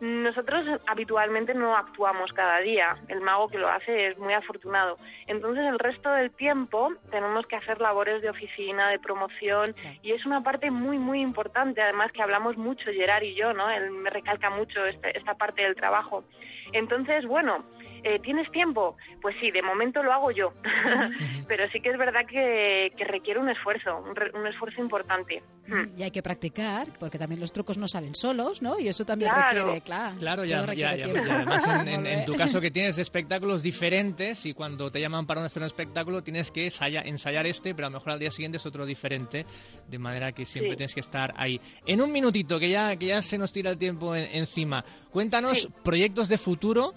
nosotros 0.00 0.80
habitualmente 0.86 1.54
no 1.54 1.76
actuamos 1.76 2.32
cada 2.32 2.58
día. 2.60 2.96
El 3.08 3.20
mago 3.20 3.48
que 3.48 3.58
lo 3.58 3.68
hace 3.68 4.08
es 4.08 4.18
muy 4.18 4.32
afortunado. 4.32 4.96
Entonces 5.26 5.64
el 5.66 5.78
resto 5.78 6.10
del 6.12 6.30
tiempo 6.30 6.92
tenemos 7.10 7.46
que 7.46 7.56
hacer 7.56 7.80
labores 7.80 8.22
de 8.22 8.30
oficina, 8.30 8.88
de 8.88 8.98
promoción 8.98 9.74
y 10.02 10.12
es 10.12 10.24
una 10.26 10.42
parte 10.42 10.70
muy 10.70 10.98
muy 10.98 11.20
importante. 11.20 11.82
Además 11.82 12.12
que 12.12 12.22
hablamos 12.22 12.56
mucho 12.56 12.90
Gerard 12.92 13.22
y 13.24 13.34
yo, 13.34 13.52
¿no? 13.54 13.68
Él 13.70 13.90
me 13.90 14.10
recalca 14.10 14.50
mucho 14.50 14.84
este- 14.86 15.16
esta 15.18 15.34
parte 15.34 15.62
del 15.62 15.74
trabajo. 15.74 16.24
Entonces, 16.72 17.26
bueno, 17.26 17.64
eh, 18.04 18.18
¿tienes 18.22 18.50
tiempo? 18.50 18.96
Pues 19.20 19.34
sí, 19.40 19.50
de 19.50 19.62
momento 19.62 20.02
lo 20.02 20.12
hago 20.12 20.30
yo. 20.30 20.52
Pero 21.48 21.64
sí 21.72 21.80
que 21.80 21.90
es 21.90 21.98
verdad 21.98 22.26
que, 22.26 22.92
que 22.96 23.04
requiere 23.04 23.40
un 23.40 23.48
esfuerzo, 23.48 23.96
un, 23.98 24.14
re- 24.14 24.30
un 24.34 24.46
esfuerzo 24.46 24.80
importante. 24.80 25.42
Hmm. 25.66 25.88
Y 25.98 26.02
hay 26.02 26.10
que 26.10 26.22
practicar, 26.22 26.86
porque 26.98 27.18
también 27.18 27.40
los 27.40 27.52
trucos 27.52 27.76
no 27.76 27.88
salen 27.88 28.14
solos, 28.14 28.62
¿no? 28.62 28.78
Y 28.80 28.88
eso 28.88 29.04
también 29.04 29.30
Claro. 29.30 29.58
requiere, 29.58 29.80
claro. 29.82 30.16
Claro, 30.18 30.44
ya, 30.44 30.62
requiere 30.62 30.98
ya, 30.98 31.06
ya- 31.12 31.34
además 31.34 31.64
en, 31.86 32.24
tu 32.24 32.34
caso 32.36 32.60
que 32.60 32.70
tienes 32.70 32.96
espectáculos 32.98 33.62
diferentes 33.62 34.46
y 34.46 34.54
cuando 34.54 34.90
te 34.90 35.00
llaman 35.00 35.26
para 35.26 35.40
un 35.40 35.46
hacer 35.46 35.62
un 35.62 35.66
espectáculo 35.66 36.22
tienes 36.22 36.50
que 36.50 36.64
ensaya- 36.66 37.02
ensayar 37.04 37.46
este, 37.46 37.74
pero 37.74 37.86
a 37.86 37.90
lo 37.90 37.98
mejor 37.98 38.12
al 38.12 38.18
día 38.18 38.30
siguiente 38.30 38.56
es 38.56 38.64
otro 38.66 38.86
diferente, 38.86 39.44
de 39.86 39.98
manera 39.98 40.32
que 40.32 40.44
siempre 40.44 40.70
Sí. 40.72 40.76
tienes 40.76 40.94
que 40.94 41.00
estar 41.00 41.34
ahí. 41.36 41.60
En 41.86 42.00
un 42.00 42.12
minutito, 42.12 42.58
que 42.58 42.70
ya, 42.70 42.96
que 42.96 43.06
ya 43.06 43.20
se 43.22 43.36
nos 43.36 43.52
tira 43.52 43.70
el 43.70 43.76
tiempo 43.78 44.14
en- 44.14 44.28
encima, 44.36 44.84
cuéntanos 45.10 45.62
Sí. 45.62 45.68
proyectos 45.84 46.28
de 46.28 46.38
futuro 46.38 46.94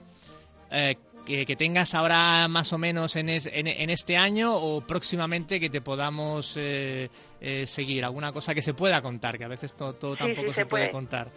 eh, 0.72 0.96
que, 1.26 1.46
que 1.46 1.56
tengas 1.56 1.94
ahora 1.94 2.48
más 2.48 2.74
o 2.74 2.78
menos 2.80 3.16
en, 3.16 3.30
es- 3.30 3.48
en- 3.52 3.68
en 3.68 3.90
este 3.92 4.18
año 4.18 4.56
o 4.56 4.82
próximamente 4.82 5.60
que 5.60 5.70
te 5.70 5.82
podamos 5.82 6.56
eh, 6.58 7.10
eh, 7.40 7.66
seguir, 7.68 8.04
alguna 8.06 8.32
cosa 8.32 8.56
que 8.56 8.62
se 8.64 8.74
pueda 8.74 9.02
contar, 9.02 9.38
que 9.38 9.44
a 9.46 9.48
veces 9.48 9.76
todo, 9.76 9.94
todo 9.94 10.14
Sí, 10.16 10.20
tampoco 10.20 10.48
sí, 10.48 10.54
se, 10.56 10.62
se 10.62 10.66
puede 10.66 10.84
puede. 10.86 10.92
contar. 10.92 11.28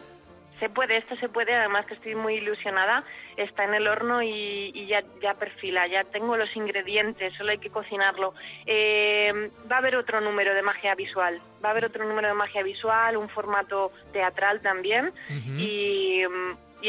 Se 0.60 0.70
puede, 0.70 0.96
esto 0.96 1.16
se 1.16 1.28
puede, 1.28 1.52
además 1.52 1.84
que 1.84 1.94
estoy 1.94 2.14
muy 2.14 2.34
ilusionada, 2.36 3.04
está 3.36 3.64
en 3.64 3.74
el 3.74 3.88
horno 3.88 4.22
y, 4.22 4.70
y 4.72 4.86
ya, 4.86 5.02
ya 5.20 5.34
perfila, 5.34 5.86
ya 5.88 6.04
tengo 6.04 6.36
los 6.36 6.54
ingredientes, 6.56 7.34
solo 7.36 7.50
hay 7.50 7.58
que 7.58 7.70
cocinarlo. 7.70 8.34
Eh, 8.64 9.50
va 9.70 9.76
a 9.76 9.78
haber 9.80 9.96
otro 9.96 10.20
número 10.20 10.54
de 10.54 10.62
magia 10.62 10.94
visual, 10.94 11.42
va 11.62 11.68
a 11.68 11.72
haber 11.72 11.84
otro 11.86 12.06
número 12.08 12.28
de 12.28 12.34
magia 12.34 12.62
visual, 12.62 13.16
un 13.16 13.28
formato 13.28 13.92
teatral 14.12 14.62
también 14.62 15.12
y 15.58 16.22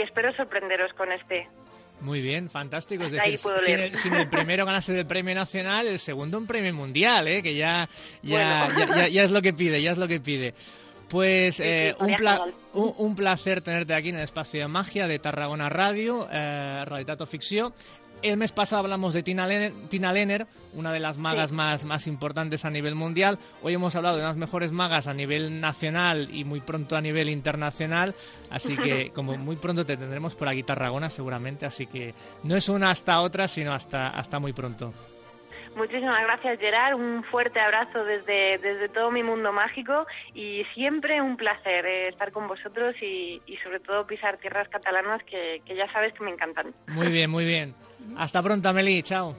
espero 0.02 0.34
sorprenderos 0.36 0.94
con 0.94 1.12
este. 1.12 1.50
Muy 2.02 2.22
bien, 2.22 2.50
fantástico. 2.50 3.06
Es 3.06 3.14
decir, 3.14 3.40
puedo 3.42 3.58
si, 3.60 3.72
leer. 3.72 3.92
el, 4.06 4.14
el 4.14 4.30
primero 4.30 4.66
ganase 4.66 5.00
el 5.00 5.08
premio 5.08 5.34
nacional, 5.34 5.88
el 5.88 5.98
segundo 5.98 6.38
un 6.38 6.46
premio 6.46 6.74
mundial, 6.74 7.28
¿eh? 7.28 7.42
que 7.42 7.56
ya, 7.56 7.90
ya, 8.22 8.68
Bueno. 8.74 8.80
ya, 8.96 8.96
ya- 8.96 9.08
ya 9.08 9.24
es 9.24 9.32
lo 9.32 9.42
que 9.42 9.54
pide, 9.54 9.82
ya 9.82 9.92
es 9.92 9.98
lo 9.98 10.08
que 10.08 10.20
pide. 10.20 10.54
Pues 11.08 11.56
Sí, 11.58 11.64
eh, 11.66 11.96
sí, 11.98 12.04
un, 12.06 12.16
pla- 12.16 12.46
un, 12.74 12.94
un 12.98 13.16
placer 13.16 13.62
tenerte 13.62 13.94
aquí 13.94 14.10
en 14.10 14.16
el 14.16 14.24
espacio 14.24 14.60
de 14.62 14.68
magia 14.68 15.08
de 15.08 15.20
Tarragona 15.20 15.70
Radio, 15.70 16.28
eh, 16.32 16.84
Realitat 16.86 17.22
o 17.22 17.26
Ficció. 17.26 17.74
El 18.26 18.38
mes 18.38 18.52
pasado 18.52 18.82
hablamos 18.82 19.14
de 19.14 19.22
Tina 19.22 19.46
Lenner, 19.46 19.72
Tina 19.88 20.12
Lenner, 20.12 20.48
una 20.74 20.92
de 20.92 21.00
las 21.00 21.20
magas 21.20 21.50
Sí. 21.50 21.56
más, 21.56 21.86
más 21.86 22.08
importantes 22.08 22.66
a 22.66 22.72
nivel 22.72 22.96
mundial. 22.96 23.38
Hoy 23.62 23.76
hemos 23.76 23.96
hablado 23.96 24.16
de 24.18 24.24
unas 24.24 24.36
mejores 24.36 24.72
magas 24.72 25.08
a 25.08 25.14
nivel 25.14 25.62
nacional 25.62 26.30
y 26.34 26.44
muy 26.44 26.60
pronto 26.60 26.96
a 26.96 27.02
nivel 27.02 27.30
internacional. 27.30 28.16
Así 28.50 28.76
que 28.78 29.12
como 29.12 29.38
muy 29.38 29.58
pronto 29.58 29.86
te 29.86 29.96
tendremos 29.96 30.34
por 30.34 30.48
aquí 30.48 30.64
Tarragona 30.64 31.12
seguramente. 31.12 31.68
Así 31.68 31.86
que 31.86 32.16
no 32.42 32.56
es 32.56 32.68
una 32.68 32.90
hasta 32.90 33.22
otra, 33.22 33.48
sino 33.48 33.74
hasta, 33.74 34.10
hasta 34.10 34.40
muy 34.40 34.54
pronto. 34.54 34.92
Muchísimas 35.76 36.24
gracias 36.24 36.58
Gerard, 36.60 36.96
un 36.96 37.24
fuerte 37.26 37.60
abrazo 37.60 38.06
desde, 38.06 38.58
desde 38.58 38.90
todo 38.90 39.12
mi 39.12 39.22
mundo 39.22 39.52
mágico 39.52 40.08
y 40.34 40.64
siempre 40.74 41.22
un 41.22 41.36
placer 41.38 41.86
eh, 41.86 42.08
estar 42.08 42.32
con 42.32 42.48
vosotros 42.48 42.96
y, 43.04 43.42
y 43.46 43.58
sobre 43.58 43.82
todo 43.82 44.08
pisar 44.08 44.38
tierras 44.38 44.68
catalanas 44.70 45.22
que, 45.26 45.62
que 45.66 45.76
ya 45.76 45.92
sabes 45.92 46.14
que 46.14 46.24
me 46.24 46.32
encantan. 46.32 46.74
Muy 46.88 47.10
bien, 47.10 47.30
muy 47.30 47.46
bien. 47.46 47.76
Hasta 48.18 48.42
pronto, 48.42 48.70
Amelie. 48.70 49.02
Chao. 49.04 49.34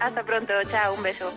Hasta 0.00 0.22
pronto, 0.24 0.52
chao, 0.70 0.94
un 0.94 1.02
beso. 1.02 1.30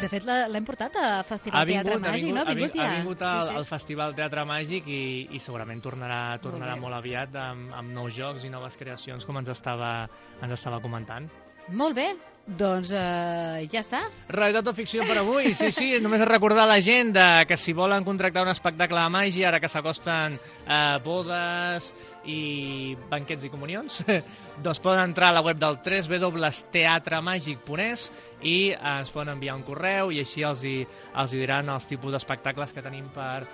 De 0.00 0.08
fet, 0.10 0.24
l'ha 0.26 0.44
l'hem 0.50 0.66
portat 0.68 0.96
a 1.00 1.22
Festival 1.24 1.64
Teatre 1.68 1.96
Màgic, 2.02 2.32
no? 2.34 2.42
ha 2.42 2.50
vingut, 2.50 2.74
ha 2.76 2.88
vingut 2.98 3.22
al, 3.24 3.40
sí, 3.40 3.48
sí. 3.48 3.56
al 3.56 3.64
Festival 3.64 4.14
Teatre 4.18 4.44
Màgic 4.44 4.90
i, 4.90 5.04
i 5.32 5.40
segurament 5.40 5.80
tornarà, 5.80 6.36
tornarà 6.44 6.74
bé. 6.74 6.82
molt 6.82 6.98
aviat 6.98 7.38
amb, 7.40 7.72
amb 7.78 7.94
nous 7.94 8.12
jocs 8.12 8.44
i 8.44 8.52
noves 8.52 8.76
creacions, 8.76 9.24
com 9.24 9.38
ens 9.40 9.48
estava, 9.54 9.94
ens 10.42 10.52
estava 10.58 10.82
comentant. 10.84 11.30
Molt 11.72 11.96
bé, 11.96 12.10
Doncs 12.44 12.90
eh, 12.92 13.64
ja 13.72 13.80
està. 13.80 14.02
Realitat 14.28 14.66
o 14.68 14.74
ficció 14.76 15.00
per 15.08 15.16
avui, 15.22 15.54
sí, 15.56 15.70
sí, 15.72 15.96
només 16.04 16.20
recordar 16.28 16.66
a 16.66 16.68
la 16.74 16.80
gent 16.84 17.14
de 17.16 17.46
que 17.48 17.56
si 17.56 17.72
volen 17.72 18.04
contractar 18.04 18.44
un 18.44 18.52
espectacle 18.52 19.00
de 19.00 19.08
màgia, 19.08 19.48
ara 19.48 19.56
que 19.62 19.68
s'acosten 19.72 20.36
eh, 20.36 20.98
bodes 21.04 21.94
i 22.28 22.96
banquets 23.08 23.44
i 23.48 23.50
comunions, 23.52 24.02
doncs 24.64 24.80
poden 24.84 25.04
entrar 25.08 25.28
a 25.32 25.36
la 25.38 25.42
web 25.44 25.58
del 25.60 25.76
www.teatremàgic.es 25.80 28.00
i 28.44 28.72
eh, 28.74 28.76
ens 28.76 29.10
poden 29.14 29.32
enviar 29.38 29.54
un 29.56 29.64
correu 29.64 30.12
i 30.12 30.20
així 30.20 30.44
els 30.44 30.64
hi, 30.68 30.86
els 31.16 31.32
hi 31.32 31.38
diran 31.40 31.68
els 31.72 31.88
tipus 31.88 32.12
d'espectacles 32.12 32.76
que 32.76 32.84
tenim 32.84 33.08
per 33.14 33.40
eh, 33.40 33.46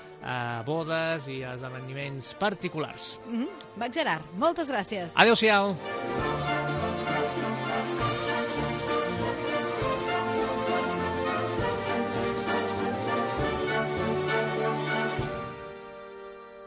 bodes 0.66 1.30
i 1.30 1.46
esdeveniments 1.46 2.34
particulars. 2.42 3.22
Mm 3.28 3.38
-hmm. 3.38 3.48
Mac 3.76 3.94
Gerard, 3.94 4.26
moltes 4.34 4.66
gràcies. 4.66 5.14
Adéu-siau. 5.14 5.78